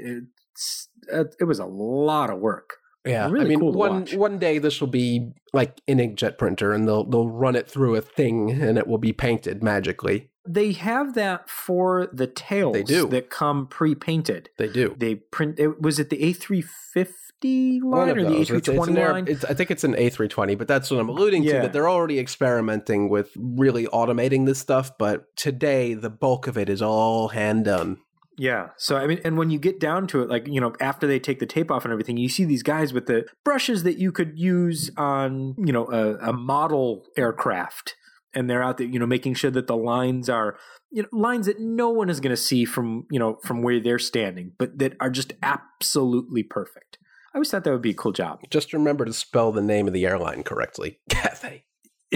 [1.12, 2.78] uh, it was a lot of work.
[3.06, 6.72] Yeah, really I mean, cool one one day this will be like an inkjet printer,
[6.72, 10.30] and they'll they'll run it through a thing, and it will be painted magically.
[10.48, 12.74] They have that for the tails.
[12.74, 13.08] They do.
[13.08, 14.50] that come pre-painted.
[14.58, 14.94] They do.
[14.98, 15.58] They print.
[15.58, 19.28] It, was it the A three fifty line or the A three twenty line?
[19.50, 21.54] I think it's an A three twenty, but that's what I'm alluding yeah.
[21.54, 21.60] to.
[21.63, 26.70] That they're already experimenting with really automating this stuff, but today the bulk of it
[26.70, 28.00] is all hand done.
[28.38, 28.69] Yeah.
[28.78, 31.19] So I mean, and when you get down to it, like you know, after they
[31.19, 34.12] take the tape off and everything, you see these guys with the brushes that you
[34.12, 37.96] could use on you know a, a model aircraft,
[38.34, 40.58] and they're out there, you know, making sure that the lines are
[40.91, 43.80] you know lines that no one is going to see from you know from where
[43.80, 46.98] they're standing, but that are just absolutely perfect.
[47.34, 48.41] I always thought that would be a cool job.
[48.52, 51.00] Just remember to spell the name of the airline correctly.
[51.10, 51.65] Cathay.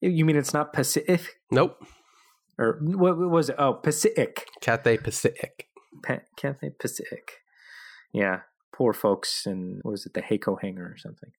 [0.00, 1.40] you mean it's not Pacific?
[1.50, 1.84] Nope
[2.58, 3.56] or what was it?
[3.58, 4.46] Oh, Pacific.
[4.60, 5.68] Cathay Pacific.
[6.04, 7.40] Pa- Cathay Pacific.
[8.12, 8.40] Yeah,
[8.74, 11.30] poor folks, and what was it, the HAECO hangar or something?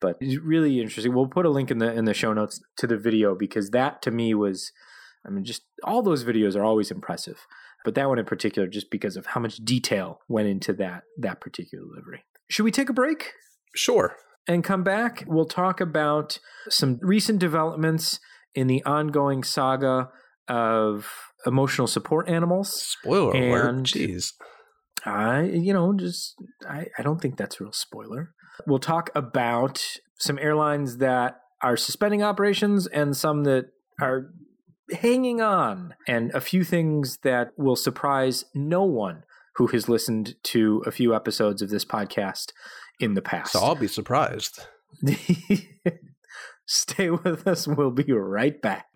[0.00, 1.14] But it's really interesting.
[1.14, 4.02] We'll put a link in the in the show notes to the video because that
[4.02, 4.72] to me was,
[5.26, 7.46] I mean, just all those videos are always impressive,
[7.84, 11.40] but that one in particular, just because of how much detail went into that that
[11.40, 12.24] particular livery.
[12.48, 13.32] Should we take a break?
[13.74, 14.16] Sure.
[14.48, 15.24] And come back.
[15.26, 18.18] We'll talk about some recent developments
[18.54, 20.10] in the ongoing saga
[20.48, 21.08] of
[21.46, 22.72] emotional support animals.
[22.72, 23.74] Spoiler and alert.
[23.84, 24.32] Jeez.
[25.04, 26.34] I, you know, just
[26.68, 28.34] I, I don't think that's a real spoiler.
[28.66, 29.84] We'll talk about
[30.18, 33.66] some airlines that are suspending operations and some that
[34.00, 34.30] are
[34.92, 39.24] hanging on, and a few things that will surprise no one
[39.56, 42.52] who has listened to a few episodes of this podcast
[43.00, 43.52] in the past.
[43.52, 44.60] So I'll be surprised.
[46.66, 47.66] Stay with us.
[47.66, 48.86] We'll be right back.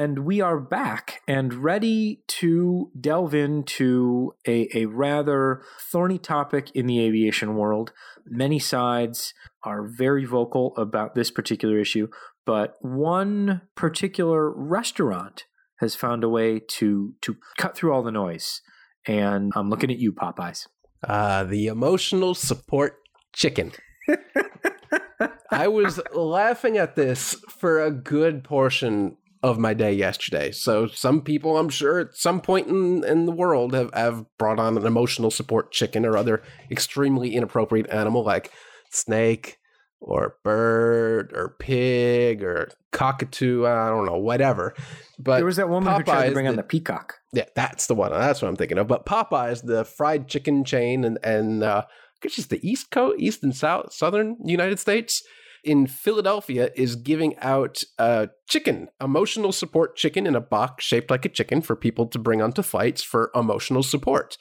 [0.00, 5.60] And we are back and ready to delve into a, a rather
[5.92, 7.92] thorny topic in the aviation world.
[8.24, 12.08] Many sides are very vocal about this particular issue,
[12.46, 15.44] but one particular restaurant
[15.80, 18.62] has found a way to to cut through all the noise.
[19.06, 20.66] And I'm looking at you, Popeyes.
[21.06, 22.96] Uh, the emotional support
[23.34, 23.72] chicken.
[25.50, 30.52] I was laughing at this for a good portion of my day yesterday.
[30.52, 34.58] So some people, I'm sure, at some point in, in the world have, have brought
[34.58, 38.52] on an emotional support chicken or other extremely inappropriate animal like
[38.90, 39.58] snake
[40.00, 43.66] or bird or pig or cockatoo.
[43.66, 44.74] I don't know, whatever.
[45.18, 47.14] But there was that woman Popeyes, who tried to bring the, on the peacock.
[47.32, 48.12] Yeah, that's the one.
[48.12, 48.88] That's what I'm thinking of.
[48.88, 53.20] But Popeyes, the fried chicken chain, and and uh, I guess it's the East Coast,
[53.20, 55.22] East and South, Southern United States
[55.64, 61.24] in Philadelphia is giving out a chicken, emotional support chicken in a box shaped like
[61.24, 64.36] a chicken for people to bring onto flights for emotional support.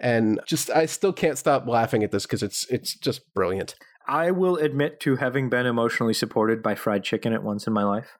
[0.00, 3.74] And just I still can't stop laughing at this because it's it's just brilliant.
[4.08, 7.84] I will admit to having been emotionally supported by fried chicken at once in my
[7.84, 8.16] life.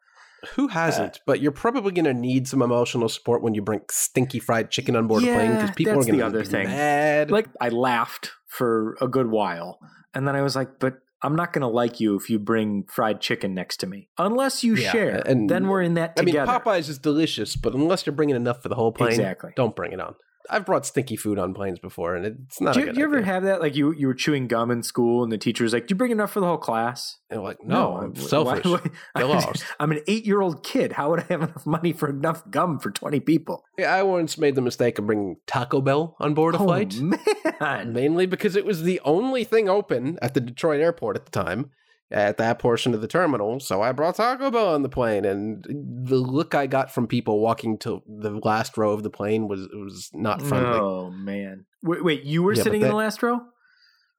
[0.55, 1.17] Who hasn't?
[1.17, 4.71] Uh, but you're probably going to need some emotional support when you bring stinky fried
[4.71, 6.67] chicken on board yeah, a plane because people are going to be thing.
[6.67, 7.31] mad.
[7.31, 9.79] Like I laughed for a good while,
[10.15, 12.85] and then I was like, "But I'm not going to like you if you bring
[12.85, 16.23] fried chicken next to me, unless you Yeah, share." and- then we're in that I
[16.23, 16.35] mean.
[16.35, 19.53] Popeyes is delicious, but unless you're bringing enough for the whole plane, Exactly.
[19.57, 20.15] don't bring it on.
[20.49, 22.75] I've brought stinky food on planes before, and it's not.
[22.75, 23.61] do a you, you ever have that?
[23.61, 25.97] Like you, you were chewing gum in school, and the teacher was like, "Do you
[25.97, 28.65] bring enough for the whole class?" And like, no, I'm why- selfish.
[28.65, 28.81] why-
[29.23, 29.65] lost.
[29.79, 30.93] I'm an eight-year-old kid.
[30.93, 33.65] How would I have enough money for enough gum for twenty people?
[33.79, 36.97] Yeah, I once made the mistake of bringing Taco Bell on board a oh flight,
[37.01, 37.93] man!
[37.93, 41.71] mainly because it was the only thing open at the Detroit airport at the time,
[42.11, 43.61] at that portion of the terminal.
[43.61, 47.41] So I brought Taco Bell on the plane, and the look I got from people
[47.41, 50.79] walking to the last row of the plane was was not friendly.
[50.79, 51.67] Oh man!
[51.83, 53.41] Wait, wait you were Yeah, sitting in the last row?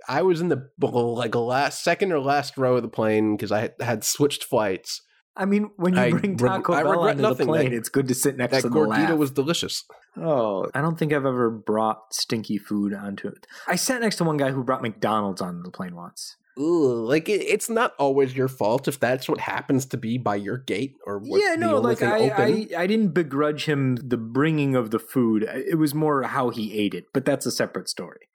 [0.08, 3.70] I was in the like last second or last row of the plane because I
[3.80, 5.02] had, switched flights.
[5.36, 8.08] I mean, when you I bring Taco I Bell onto the plane, That- it's good
[8.08, 9.86] to sit next That to the gordita was delicious.
[10.18, 13.48] Oh, I don't think I've ever brought stinky food onto it.
[13.68, 16.36] I sat next to one guy who brought McDonald's onto the plane once.
[16.58, 20.36] Ugh, like it, it's not always your fault if that's what happens to be by
[20.36, 22.28] your gate or what, yeah, no, like I.
[22.28, 25.44] I, I didn't begrudge him the bringing of the food.
[25.44, 28.28] It was more how he ate it, but that's a separate story.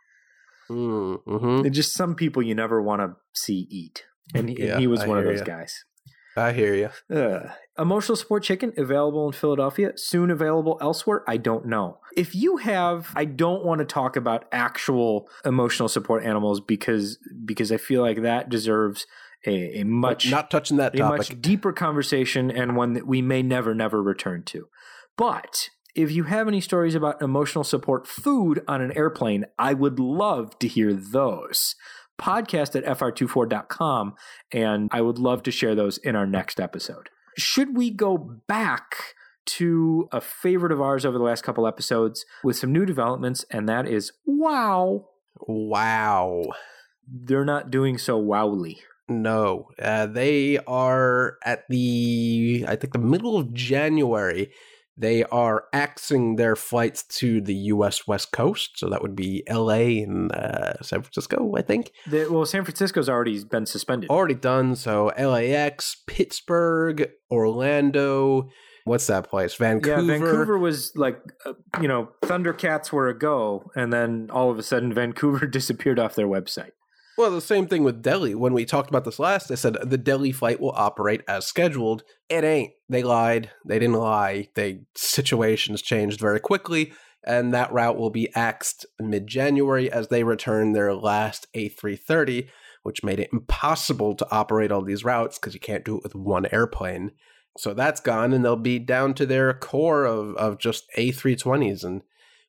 [0.70, 1.72] Mm, mhm.
[1.72, 5.08] Just some people you never want to see eat, and he, and he was I
[5.08, 5.44] one of those ya.
[5.44, 5.84] guys.
[6.36, 6.90] I hear you.
[7.16, 7.48] Ugh.
[7.78, 11.22] Emotional support chicken available in Philadelphia, soon available elsewhere.
[11.26, 11.98] I don't know.
[12.16, 17.72] If you have, I don't want to talk about actual emotional support animals because because
[17.72, 19.06] I feel like that deserves
[19.46, 21.18] a, a much Not touching that a topic.
[21.18, 24.68] much deeper conversation and one that we may never never return to.
[25.16, 29.98] But if you have any stories about emotional support food on an airplane, I would
[29.98, 31.74] love to hear those.
[32.18, 34.14] Podcast at fr24.com,
[34.52, 37.08] and I would love to share those in our next episode.
[37.38, 38.96] Should we go back
[39.46, 43.68] to a favorite of ours over the last couple episodes with some new developments, and
[43.68, 45.06] that is wow,
[45.46, 46.42] Wow.
[47.06, 48.78] they're not doing so wowly.
[49.08, 54.50] No, uh, they are at the I think the middle of January.
[54.98, 58.06] They are axing their flights to the U.S.
[58.06, 60.00] West Coast, so that would be L.A.
[60.00, 61.92] and uh, San Francisco, I think.
[62.06, 64.08] The, well, San Francisco's already been suspended.
[64.08, 64.74] Already done.
[64.74, 68.48] So LAX, Pittsburgh, Orlando.
[68.84, 69.54] What's that place?
[69.56, 70.00] Vancouver.
[70.00, 74.58] Yeah, Vancouver was like, uh, you know, Thundercats were a go, and then all of
[74.58, 76.70] a sudden Vancouver disappeared off their website.
[77.16, 78.34] Well, the same thing with Delhi.
[78.34, 82.02] When we talked about this last, I said the Delhi flight will operate as scheduled.
[82.28, 82.72] It ain't.
[82.90, 83.50] They lied.
[83.64, 84.48] They didn't lie.
[84.54, 86.92] They situations changed very quickly,
[87.24, 92.48] and that route will be axed mid January as they return their last A330,
[92.82, 96.14] which made it impossible to operate all these routes because you can't do it with
[96.14, 97.12] one airplane.
[97.56, 101.82] So that's gone, and they'll be down to their core of, of just A320s.
[101.82, 102.02] And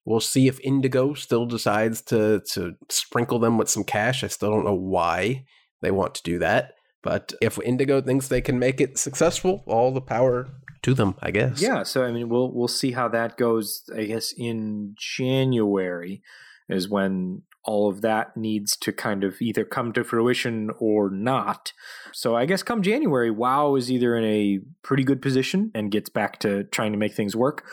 [0.08, 4.24] we'll see if Indigo still decides to, to sprinkle them with some cash.
[4.24, 5.44] I still don't know why
[5.82, 6.76] they want to do that.
[7.04, 10.48] But if Indigo thinks they can make it successful, all the power
[10.84, 11.62] to them, I guess.
[11.62, 13.84] Yeah, so I mean, we'll we'll see how that goes.
[13.96, 16.22] I guess in January
[16.70, 21.74] is when all of that needs to kind of either come to fruition or not.
[22.14, 26.10] So I guess come January, WoW is either in a pretty good position and gets
[26.10, 27.66] back to trying to make things work,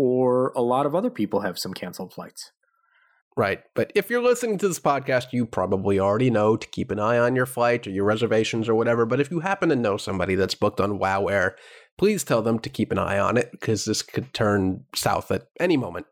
[0.00, 2.52] or a lot of other people have some canceled flights.
[3.36, 3.60] Right.
[3.74, 7.18] But if you're listening to this podcast, you probably already know to keep an eye
[7.18, 9.04] on your flight or your reservations or whatever.
[9.04, 11.54] But if you happen to know somebody that's booked on WoW Air,
[11.98, 15.48] please tell them to keep an eye on it because this could turn south at
[15.60, 16.06] any moment.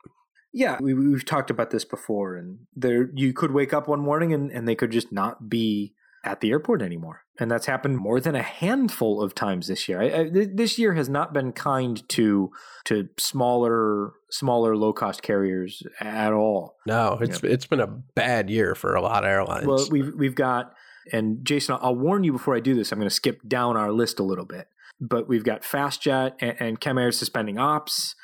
[0.52, 4.34] Yeah, we, we've talked about this before, and there you could wake up one morning
[4.34, 8.20] and, and they could just not be at the airport anymore, and that's happened more
[8.20, 10.02] than a handful of times this year.
[10.02, 12.50] I, I, this year has not been kind to
[12.84, 16.76] to smaller smaller low cost carriers at all.
[16.86, 19.66] No, it's it's been a bad year for a lot of airlines.
[19.66, 20.74] Well, we've we've got
[21.12, 22.92] and Jason, I'll warn you before I do this.
[22.92, 24.68] I'm going to skip down our list a little bit,
[25.00, 28.14] but we've got FastJet and, and Chem suspending ops.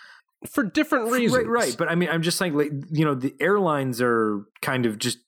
[0.50, 1.46] for different reasons.
[1.46, 1.76] Right, right.
[1.78, 5.18] But I mean, I'm just saying, like, you know, the airlines are kind of just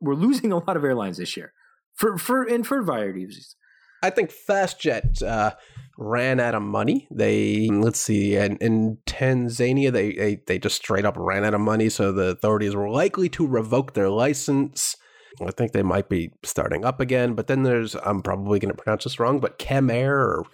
[0.00, 1.52] we're losing a lot of airlines this year
[1.96, 3.56] for for and for a.
[4.02, 5.54] I think FastJet uh,
[5.98, 7.08] ran out of money.
[7.10, 11.60] They let's see, in, in Tanzania, they, they they just straight up ran out of
[11.60, 14.96] money, so the authorities were likely to revoke their license.
[15.44, 18.82] I think they might be starting up again, but then there's I'm probably going to
[18.82, 20.44] pronounce this wrong, but CemAir or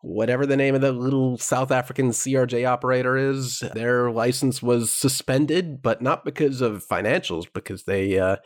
[0.00, 5.80] whatever the name of the little South African CRJ operator is, their license was suspended,
[5.82, 8.36] but not because of financials, because they uh,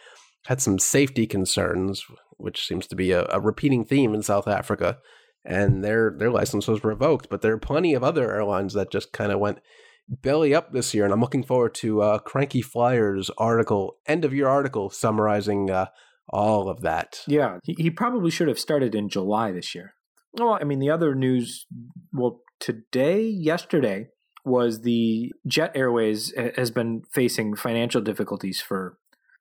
[0.49, 2.07] had some safety concerns,
[2.39, 4.97] which seems to be a, a repeating theme in South Africa.
[5.45, 9.13] And their their license was revoked, but there are plenty of other airlines that just
[9.13, 9.61] kind of went
[10.09, 14.33] belly up this year, and I'm looking forward to uh, Cranky Flier's article, end of
[14.33, 15.87] year article summarizing uh,
[16.31, 17.21] all of that.
[17.27, 19.95] Yeah, he, he probably should have started in July this year.
[20.33, 21.67] Well, I mean, the other news,
[22.13, 24.09] well, today, yesterday,
[24.45, 28.99] was the Jet Airways has been facing financial difficulties for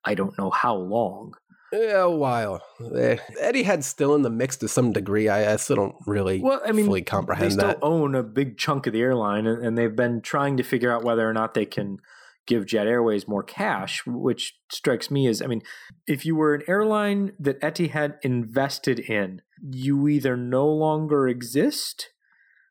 [0.08, 1.34] I don't know how long.
[1.70, 2.62] Yeah, a while.
[2.80, 5.28] Eh, Etihad's still in the mix to some degree.
[5.28, 7.78] I, I still don't really well, I mean, fully comprehend they still that.
[7.82, 11.04] own a big chunk of the airline, and, and they've been trying to figure out
[11.04, 11.98] whether or not they can
[12.46, 15.60] give Jet Airways more cash, which strikes me as I mean,
[16.06, 22.08] if you were an airline that Etihad invested in, you either no longer exist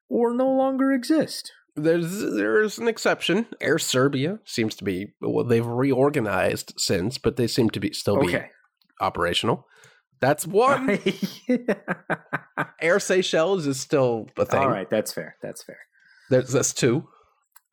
[0.10, 1.52] or no longer exist.
[1.78, 3.46] There's there's an exception.
[3.62, 8.20] Air Serbia seems to be well, they've reorganized since, but they seem to be still
[8.20, 8.40] be
[9.00, 9.68] operational.
[10.20, 11.00] That's one.
[12.82, 14.60] Air Seychelles is still a thing.
[14.60, 15.36] All right, that's fair.
[15.44, 15.78] That's fair.
[16.32, 17.08] There's that's two.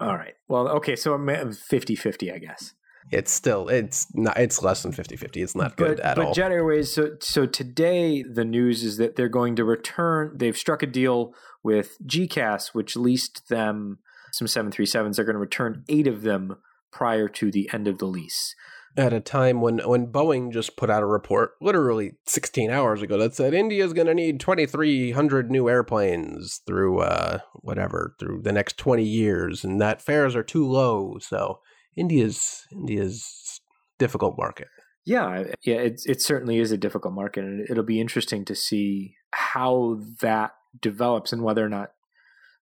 [0.01, 0.35] All right.
[0.49, 2.75] Well, okay, so I'm uh, 50-50, I guess.
[3.11, 5.37] It's still it's not it's less than 50-50.
[5.43, 6.35] It's not good but, at but all.
[6.35, 6.93] Jet Airways.
[6.93, 10.33] So, so today the news is that they're going to return.
[10.37, 11.35] They've struck a deal
[11.65, 13.99] with GECAS, which leased them
[14.33, 15.17] some 737s.
[15.17, 16.57] They're going to return eight of them
[16.93, 18.55] prior to the end of the lease.
[18.97, 23.19] at a time when when Boeing just put out a report literally 16 hours ago
[23.19, 28.77] that said India's going to need 2300 new airplanes through uh whatever through the next
[28.77, 31.59] 20 years and that fares are too low so
[31.97, 33.61] India's India's
[33.99, 34.69] difficult market.
[35.07, 39.17] Yeah, yeah, it it certainly is a difficult market, and it'll be interesting to see
[39.33, 41.93] how that develops and whether or not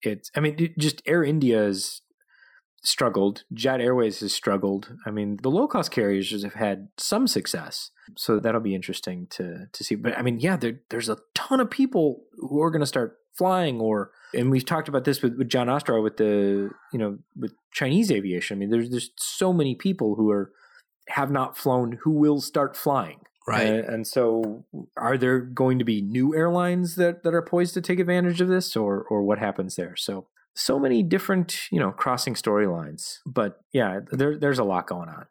[0.03, 0.31] it's.
[0.37, 2.01] I mean, just Air India has
[2.83, 3.45] struggled.
[3.53, 4.95] Jet Airways has struggled.
[5.07, 9.67] I mean, the low cost carriers have had some success, so that'll be interesting to
[9.73, 9.95] to see.
[9.95, 13.19] But I mean, yeah, there, there's a ton of people who are going to start
[13.37, 17.19] flying, or and we've talked about this with, with John Ostrower with the you know
[17.37, 18.57] with Chinese aviation.
[18.57, 20.53] I mean, there's there's so many people who are
[21.09, 23.21] have not flown who will start flying.
[23.67, 24.65] And, and so
[24.97, 28.49] are there going to be new airlines that, that are poised to take advantage of
[28.49, 29.97] this or or what happens there?
[29.97, 33.19] So so many different, you know, crossing storylines.
[33.25, 35.27] But yeah, there, there's a lot going on.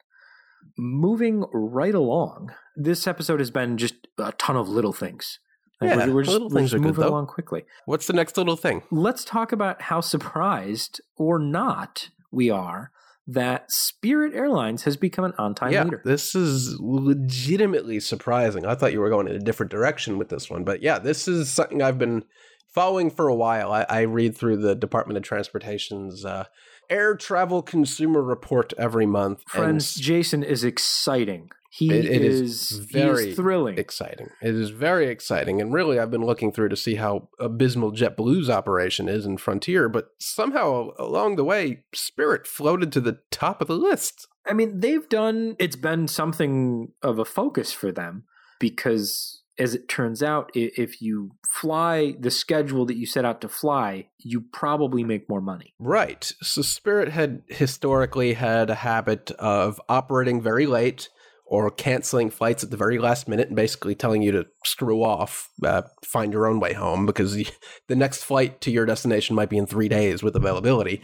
[0.78, 5.40] Moving right along, this episode has been just a ton of little things.
[5.82, 7.10] Like, Yeah, we're, we're just, little we're just are good, moving though.
[7.10, 7.66] along quickly.
[7.86, 8.84] What's the next little thing?
[8.90, 12.92] Let's talk about how surprised or not we are
[13.28, 16.02] that Spirit Airlines has become an on-time yeah, leader.
[16.06, 18.66] this is legitimately surprising.
[18.66, 21.28] I thought you were going in a different direction with this one, but yeah, this
[21.28, 22.24] is something I've been
[22.70, 23.74] following for a while.
[23.74, 26.46] I, I read through the Department of Transportation's uh,
[26.90, 29.40] air travel consumer report every month.
[29.54, 31.50] and Friends, Jason is exciting.
[31.70, 33.78] He It- it is is, he very is thrilling.
[33.78, 34.30] exciting.
[34.42, 35.62] It is very exciting.
[35.62, 39.88] And really, I've been looking through to see how abysmal JetBlue's operation is in Frontier,
[39.88, 44.28] but somehow along the way, Spirit floated to the top of the list.
[44.46, 45.56] I mean, they've done.
[45.60, 48.24] It's been something of a focus for them
[48.60, 53.50] because, as it turns out, if you fly the schedule that you set out to
[53.50, 55.74] fly, you probably make more money.
[55.80, 56.32] Right.
[56.42, 61.10] So Spirit had historically had a habit of operating very late
[61.48, 65.50] or canceling flights at the very last minute and basically telling you to screw off,
[65.64, 67.48] uh, find your own way home because the-
[67.88, 71.02] the next flight to your destination might be in three days with availability.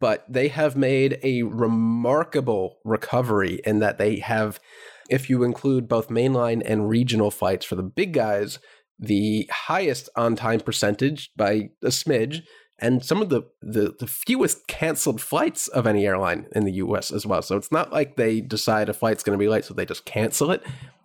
[0.00, 4.58] But they have made a remarkable recovery in that they have,
[5.10, 8.58] if you include both mainline and regional flights for the big guys,
[8.98, 12.42] the highest on time percentage by a smidge
[12.78, 17.10] and some of the, the the fewest canceled flights of any airline in the US
[17.12, 17.42] as well.
[17.42, 20.04] So it's not like they decide a flight's going to be late so they just
[20.04, 20.62] cancel it.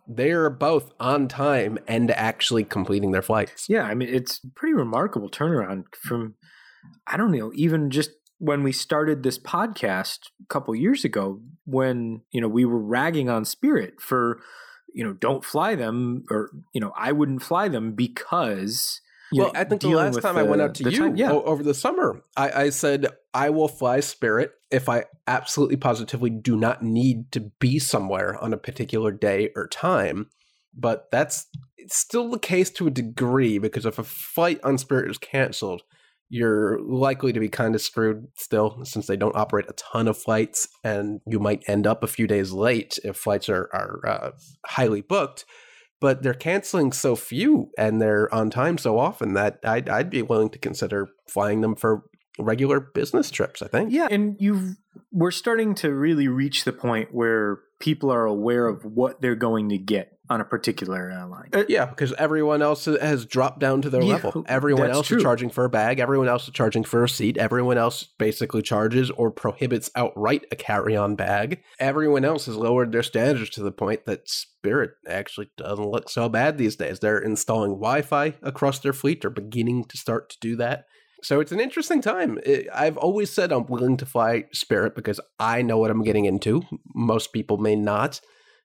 [0.07, 3.67] They're both on time and actually completing their flights.
[3.69, 6.33] Yeah, I mean, it's pretty remarkable turnaround from,
[7.05, 12.21] I don't know, even just when we started this podcast a couple years ago, when,
[12.31, 14.41] you know, we were ragging on Spirit for,
[14.93, 19.01] you know, don't fly them, or, you know, I wouldn't fly them because.
[19.31, 21.31] well, know, I think the last time I went out to you time- yeah.
[21.31, 26.55] over the summer, I, I said I will fly Spirit if I absolutely positively do
[26.55, 30.29] not need to be somewhere on a particular day or time.
[30.73, 35.11] But that's it's still the case to a degree because if a flight on Spirit
[35.11, 35.83] is canceled,
[36.29, 40.17] you're likely to be kind of screwed still since they don't operate a ton of
[40.17, 44.31] flights and you might end up a few days late if flights are, are uh,
[44.65, 45.45] highly booked.
[45.99, 50.21] but they're canceling so few and they're on time so often that I'd, I'd be
[50.21, 52.03] willing to consider flying them for
[52.39, 53.91] regular business trips, I think.
[53.91, 54.77] Yeah, and you've
[55.11, 59.69] we're starting to really reach the point where people are aware of what they're going
[59.69, 61.49] to get on a particular airline.
[61.53, 64.45] Uh, yeah, because everyone else has dropped down to their yeah, level.
[64.47, 65.17] Everyone else true.
[65.17, 65.99] is charging for a bag.
[65.99, 67.37] Everyone else is charging for a seat.
[67.37, 71.61] Everyone else basically charges or prohibits outright a carry-on bag.
[71.79, 76.29] Everyone else has lowered their standards to the point that Spirit actually doesn't look so
[76.29, 76.99] bad these days.
[76.99, 79.21] They're installing Wi-Fi across their fleet.
[79.21, 80.85] They're beginning to start to do that.
[81.21, 82.39] So it's an interesting time.
[82.73, 86.63] I've always said I'm willing to fly Spirit because I know what I'm getting into.
[86.93, 88.21] Most people may not.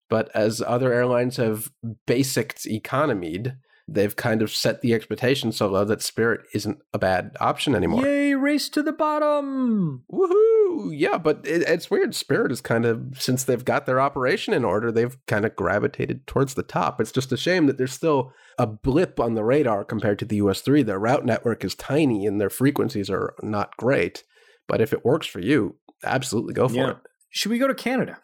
[0.09, 1.71] But as other airlines have
[2.07, 7.37] basicked economied, they've kind of set the expectation so low that Spirit isn't a bad
[7.41, 8.05] option anymore.
[8.05, 10.05] Yay, race to the bottom!
[10.13, 10.91] Woohoo!
[10.93, 12.15] Yeah, but it, it's weird.
[12.15, 16.27] Spirit is kind of, since they've got their operation in order, they've kind of gravitated
[16.27, 17.01] towards the top.
[17.01, 20.37] It's just a shame that there's still a blip on the radar compared to the
[20.37, 20.83] US 3.
[20.83, 24.25] Their route network is tiny and their frequencies are not great.
[24.67, 26.91] But if it works for you, absolutely go for yeah.
[26.91, 26.97] it.
[27.31, 28.19] Should we go to Canada?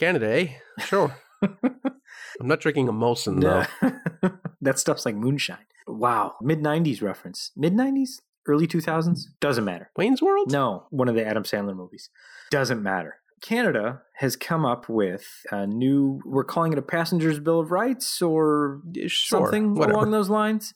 [0.00, 0.48] Canada, eh?
[0.78, 1.14] Sure.
[1.42, 3.42] I'm not drinking a Molson
[3.82, 4.30] though.
[4.62, 5.66] that stuff's like moonshine.
[5.86, 6.36] Wow.
[6.40, 7.52] Mid 90s reference.
[7.54, 8.22] Mid 90s?
[8.48, 9.24] Early 2000s?
[9.40, 9.90] Doesn't matter.
[9.98, 10.50] Wayne's World?
[10.50, 12.08] No, one of the Adam Sandler movies.
[12.50, 13.16] Doesn't matter.
[13.42, 18.22] Canada has come up with a new, we're calling it a passenger's bill of rights
[18.22, 19.98] or sure, something whatever.
[19.98, 20.72] along those lines.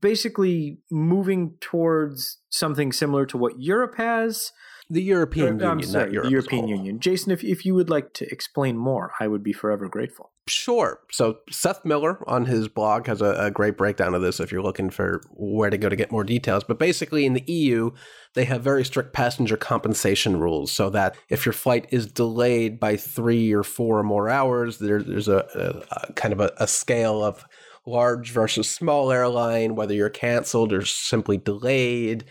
[0.00, 4.52] Basically, moving towards something similar to what Europe has,
[4.90, 6.26] the European Union, sorry, not Europe.
[6.26, 6.98] The European Union.
[6.98, 10.32] Jason, if, if you would like to explain more, I would be forever grateful.
[10.48, 10.98] Sure.
[11.12, 14.62] So Seth Miller on his blog has a, a, great breakdown of this if you're
[14.62, 16.64] looking for where to go to get more details.
[16.64, 17.92] But basically, in the EU,
[18.34, 22.96] they have very strict passenger compensation rules so that if your flight is delayed by
[22.96, 27.22] three or four or more hours, there, there's a, a, a kind of a, scale
[27.22, 27.44] of
[27.86, 32.24] large versus small airline, whether you're canceled or simply delayed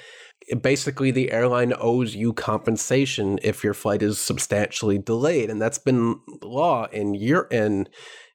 [0.61, 6.19] basically the airline owes you compensation if your flight is substantially delayed, and that's been
[6.41, 7.87] law in year in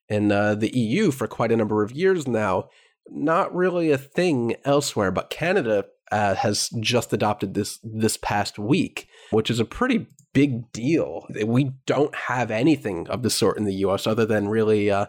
[0.09, 2.69] in uh, the EU for quite a number of years now.
[3.11, 9.09] Not really a thing elsewhere, but Canada uh, has just adopted this this past week,
[9.31, 11.27] which is a pretty big deal.
[11.45, 14.07] We don't have anything of the sort in the U.S.
[14.07, 14.91] other than really.
[14.91, 15.07] Uh,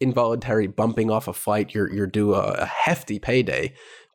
[0.00, 3.72] involuntary bumping off a flight, you're you're due a, a hefty payday.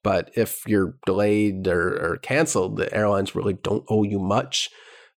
[0.08, 4.70] But if you're delayed or, or canceled, the airlines really don't owe you much.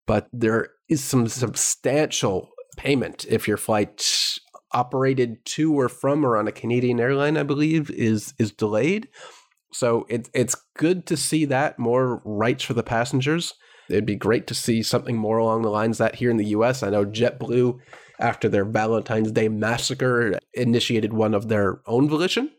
[0.08, 4.04] But there is some substantial payment if your flight
[4.72, 9.10] operated to or from or on a Canadian airline, I believe, is is delayed.
[9.72, 13.54] So it's it's good to see that more rights for the passengers.
[13.92, 16.82] It'd be great to see something more along the lines that here in the U.S.
[16.82, 17.78] I know JetBlue,
[18.20, 22.50] after their Valentine's Day massacre, initiated one of their own volition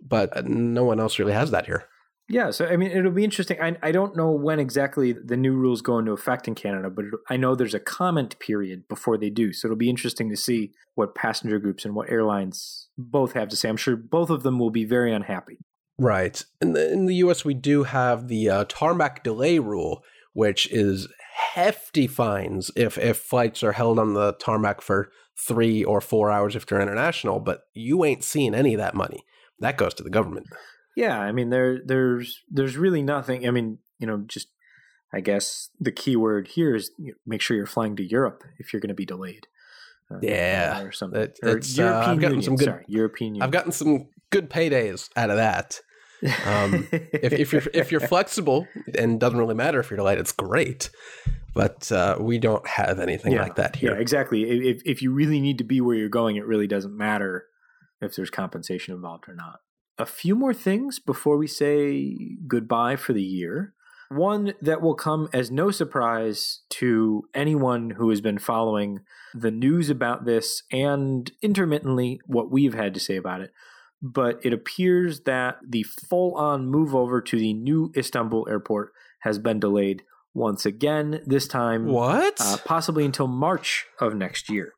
[0.00, 1.86] but no one else really has that here.
[2.30, 3.60] Yeah, so I mean, it'll be interesting.
[3.60, 7.06] I, I don't know when exactly the new rules go into effect in Canada, but
[7.28, 9.52] I know there's a comment period before they do.
[9.52, 13.56] So it'll be interesting to see what passenger groups and what airlines both have to
[13.56, 13.68] say.
[13.68, 15.58] I'm sure both of them will be very unhappy.
[15.98, 16.44] Right.
[16.60, 21.08] In the, in the US, we do have the uh, tarmac delay rule, which is
[21.54, 26.54] hefty fines if, if flights are held on the tarmac for three or four hours
[26.54, 29.24] if they're international, but you ain't seeing any of that money
[29.60, 30.46] that goes to the government.
[30.96, 33.46] Yeah, I mean there there's there's really nothing.
[33.46, 34.48] I mean, you know, just
[35.12, 38.42] I guess the key word here is you know, make sure you're flying to Europe
[38.58, 39.46] if you're going to be delayed.
[40.10, 41.20] Uh, yeah, or something.
[41.20, 43.34] It, or European uh, I've gotten Union, some good sorry, European.
[43.34, 43.42] Union.
[43.42, 45.80] I've gotten some good paydays out of that.
[46.46, 48.66] Um, if, if, you're if you're flexible
[48.98, 50.90] and doesn't really matter if you're delayed, it's great.
[51.54, 53.94] But uh, we don't have anything yeah, like that here.
[53.94, 54.68] Yeah, exactly.
[54.68, 57.46] If if you really need to be where you're going, it really doesn't matter
[58.00, 59.60] if there's compensation involved or not.
[59.98, 63.74] A few more things before we say goodbye for the year.
[64.08, 69.00] One that will come as no surprise to anyone who has been following
[69.34, 73.52] the news about this and intermittently what we've had to say about it.
[74.02, 79.38] But it appears that the full on move over to the new Istanbul airport has
[79.38, 81.86] been delayed once again, this time.
[81.86, 82.40] What?
[82.40, 84.74] Uh, possibly until March of next year.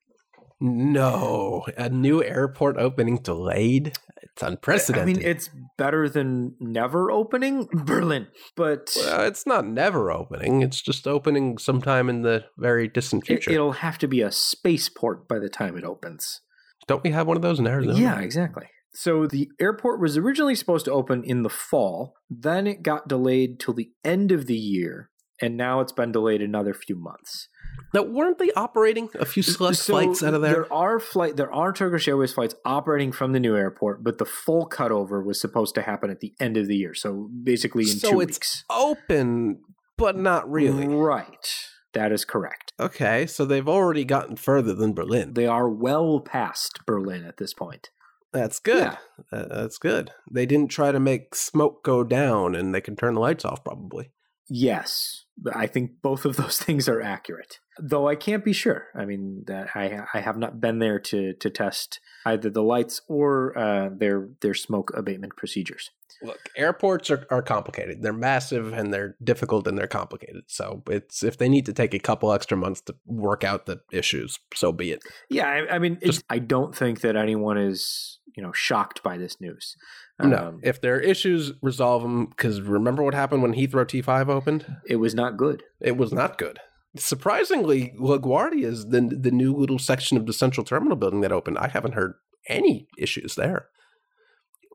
[0.65, 3.99] No, a new airport opening delayed.
[4.23, 5.17] It's unprecedented.
[5.17, 10.63] I mean, it's better than never opening Berlin, but well, it's not never opening.
[10.63, 13.51] It's just opening sometime in the very distant future.
[13.51, 16.41] It, will have to be a spaceport by the time it opens.
[16.87, 17.99] Don't we have one of those in Arizona?
[17.99, 18.69] Yeah, exactly.
[18.95, 23.59] So the airport was originally supposed to open in the fall, then it got delayed
[23.59, 25.11] till the end of the year,
[25.43, 27.49] and now it's been delayed another few months.
[27.95, 30.53] Now, weren't they operating a few select So flights out of there?
[30.53, 31.37] There are flight.
[31.37, 35.41] There are Turkish Airways flights operating from the new airport, but the full cutover was
[35.41, 36.95] supposed to happen at the end of the year.
[36.95, 38.65] So basically, in So two it's weeks.
[38.71, 39.61] Open,
[39.99, 40.87] but not really.
[40.87, 41.49] Right.
[41.93, 42.73] That is correct.
[42.81, 45.35] Okay, so they've already gotten further than Berlin.
[45.35, 47.91] They are well past Berlin at this point.
[48.33, 48.97] That's good.
[49.33, 49.39] Yeah.
[49.39, 50.11] Uh, that's good.
[50.31, 53.63] They didn't try to make smoke go down and they can turn the lights off,
[53.63, 54.11] probably.
[54.49, 55.22] Yes,
[55.55, 57.59] I think both of those things are accurate.
[57.79, 58.89] Though I can't be sure.
[58.95, 63.01] I mean, that I I have not been there to to test either the lights
[63.09, 65.91] or uh, their their smoke abatement procedures.
[66.23, 68.03] Look, airports are, are complicated.
[68.03, 70.45] They're massive and they're difficult and they're complicated.
[70.47, 73.81] So it's if they need to take a couple extra months to work out the
[73.91, 75.03] issues, so be it.
[75.31, 79.03] Yeah, I, I mean, it's, Just- I don't think that anyone is you know shocked
[79.03, 79.77] by this news.
[80.21, 82.27] no, Um, if there are issues, resolve them.
[82.27, 84.67] Because remember what happened when Heathrow T5 opened?
[84.87, 85.63] it was not good.
[85.81, 86.59] It was not good.
[86.97, 91.59] Surprisingly, LaGuardia is the the new little section of the central terminal building that opened.
[91.59, 92.15] I haven't heard
[92.49, 93.69] any issues there.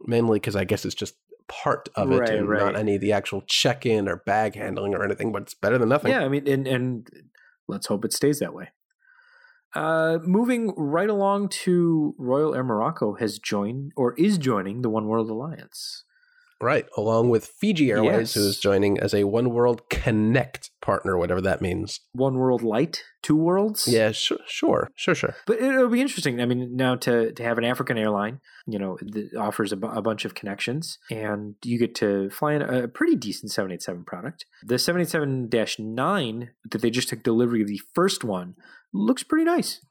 [0.05, 1.16] Mainly because I guess it's just
[1.47, 2.60] part of it Right, and right.
[2.60, 5.32] not any of the actual check in or bag handling or anything.
[5.32, 6.12] But it's better than nothing.
[6.12, 7.08] Yeah, I mean, and and
[7.68, 8.70] let's hope it stays that way.
[9.78, 15.05] Uh, moving right along to Royal Air Morocco has joined or is joining the One
[15.07, 16.03] World Alliance.
[16.59, 18.49] Right, along with Fiji Airways, who Yes.
[18.49, 21.99] is joining as a One World Connect partner, whatever that means.
[22.13, 23.88] One World Light, two worlds.
[23.88, 25.36] Yeah, sure, sure, sure, sure.
[25.45, 26.41] But it'll be interesting.
[26.41, 29.95] I mean, now to to have an African airline, you know, that offers a, bu-
[29.99, 34.45] a bunch of connections, and you get to fly in a pretty decent 787 product.
[34.65, 38.55] The 787-9 that they just took delivery of the first one
[38.93, 39.81] looks pretty nice.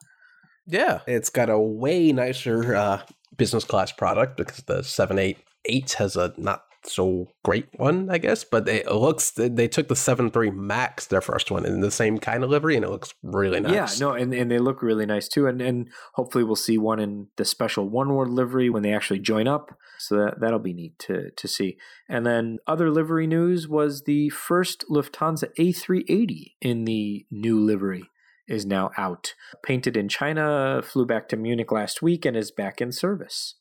[0.67, 3.03] Yeah, it's got a way nicer uh,
[3.37, 8.45] business class product because the 788 has a not so great one, I guess.
[8.45, 12.43] But it looks they took the 73 Max, their first one, in the same kind
[12.43, 14.01] of livery, and it looks really nice.
[14.01, 15.47] Yeah, no, and, and they look really nice too.
[15.47, 19.21] And and hopefully we'll see one in the special One World livery when they actually
[19.21, 19.77] join up.
[19.99, 21.79] So that that'll be neat to to see.
[22.09, 28.11] And then other livery news was the first Lufthansa A380 in the new livery
[28.49, 29.35] is now out.
[29.63, 33.55] Painted in China, flew back to Munich last week and is back in service.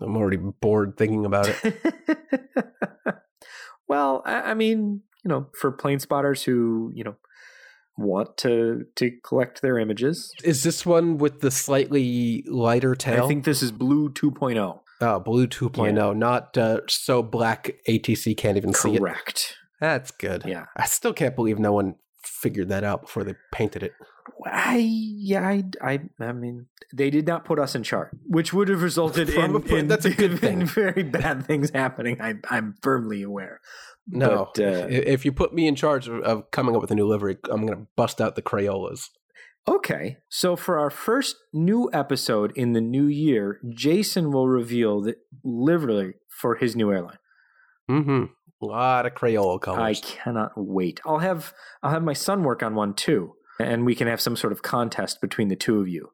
[0.00, 1.80] I'm already bored thinking about it.
[3.88, 7.16] well, I, I mean, you know, for plane spotters who, you know,
[7.96, 13.24] want to to collect their images, Is this one with the slightly lighter tail?
[13.24, 14.80] I think this is Blue 2.0.
[15.02, 18.98] Oh, Blue 2.0, not uh, so black ATC can't even see it.
[18.98, 19.56] Correct.
[19.80, 20.44] That's good.
[20.46, 20.66] Yeah.
[20.76, 23.92] I still can't believe no one figured that out before they painted it.
[24.46, 28.68] I yeah I, I I mean they did not put us in charge, which would
[28.68, 30.66] have resulted in, Probably- in that's a good in thing.
[30.66, 32.20] very bad things happening.
[32.20, 33.60] I, I'm firmly aware.
[34.08, 36.90] No, But, uh, if, if you put me in charge of, of coming up with
[36.90, 39.08] a new livery, I'm going to bust out the Crayolas.
[39.68, 45.16] Okay, so for our first new episode in the new year, Jason will reveal the
[45.44, 47.18] livery for his new airline.
[47.90, 48.24] Mm-hmm.
[48.62, 49.80] A lot of Crayola colors.
[49.80, 51.00] I cannot wait.
[51.06, 54.36] I'll have I'll have my son work on one too, and we can have some
[54.36, 56.10] sort of contest between the two of you.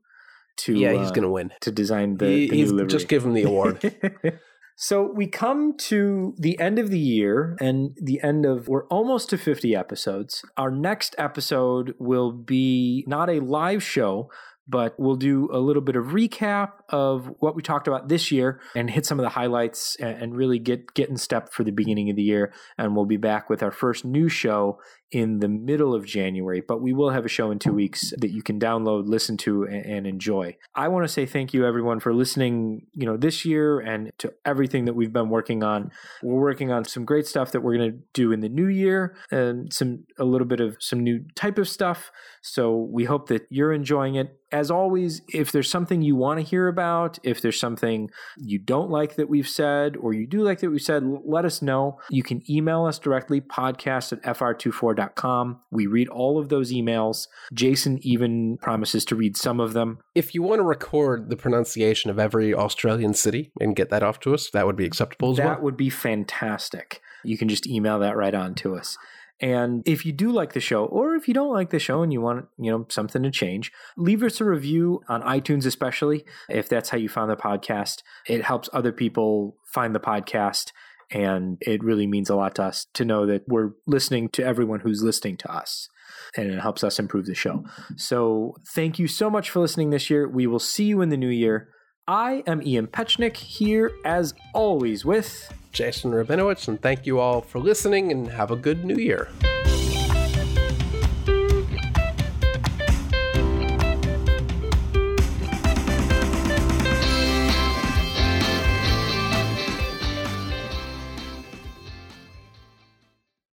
[0.60, 1.52] To yeah, he's uh, going to win.
[1.60, 3.94] to design the, He- the he's- just give him the award.
[4.76, 9.28] so we come to the end of the year and the end of we're almost
[9.30, 10.42] to 50 episodes.
[10.56, 14.30] Our next episode will be not a live show,
[14.68, 18.60] but we'll do a little bit of recap of what we talked about this year
[18.74, 22.10] and hit some of the highlights and, really get get in step for the beginning
[22.10, 22.52] of the year.
[22.76, 24.78] And we'll be back with our first new show
[25.12, 28.32] in the middle of January, but we will have a show in two weeks that
[28.32, 30.56] you can download, listen to, and, and enjoy.
[30.74, 34.32] I want to say thank you everyone for listening, you know, this year and to
[34.44, 35.92] everything that we've been working on.
[36.22, 39.16] We're working on some great stuff that we're going to do in the new year
[39.30, 42.10] and some a little bit of some new type of stuff.
[42.42, 44.38] So we hope that you're enjoying it.
[44.52, 46.75] As always, if there's something you want to hear about,
[47.22, 50.80] if there's something you don't like that we've said, or you do like that we've
[50.80, 51.98] said, let us know.
[52.10, 55.60] You can email us directly, podcast at fr24.com.
[55.70, 57.26] We read all of those emails.
[57.52, 59.98] Jason even promises to read some of them.
[60.14, 64.20] if you want to record the pronunciation of every Australian city and get that off
[64.20, 65.54] to us, that would be acceptable as That well.
[65.54, 67.00] That would be fantastic.
[67.24, 68.96] You can just email that right on to us.
[69.40, 72.12] And if you do like the show, or if you don't like the show and
[72.12, 76.68] you want, you know, something to change, leave us a review on iTunes, especially if
[76.68, 78.02] that's how you found the podcast.
[78.26, 80.72] It helps other people find the podcast,
[81.10, 84.80] and it really means a lot to us to know that we're listening to everyone
[84.80, 85.90] who's listening to us,
[86.34, 87.64] and it helps us improve the show.
[87.96, 90.26] So, thank you so much for listening this year.
[90.26, 91.68] We will see you in the new year.
[92.08, 95.52] I am Ian Petchenik here, as always, with.
[95.72, 99.26] Jason Rabinowitz, and thank you all for listening and have a good new year.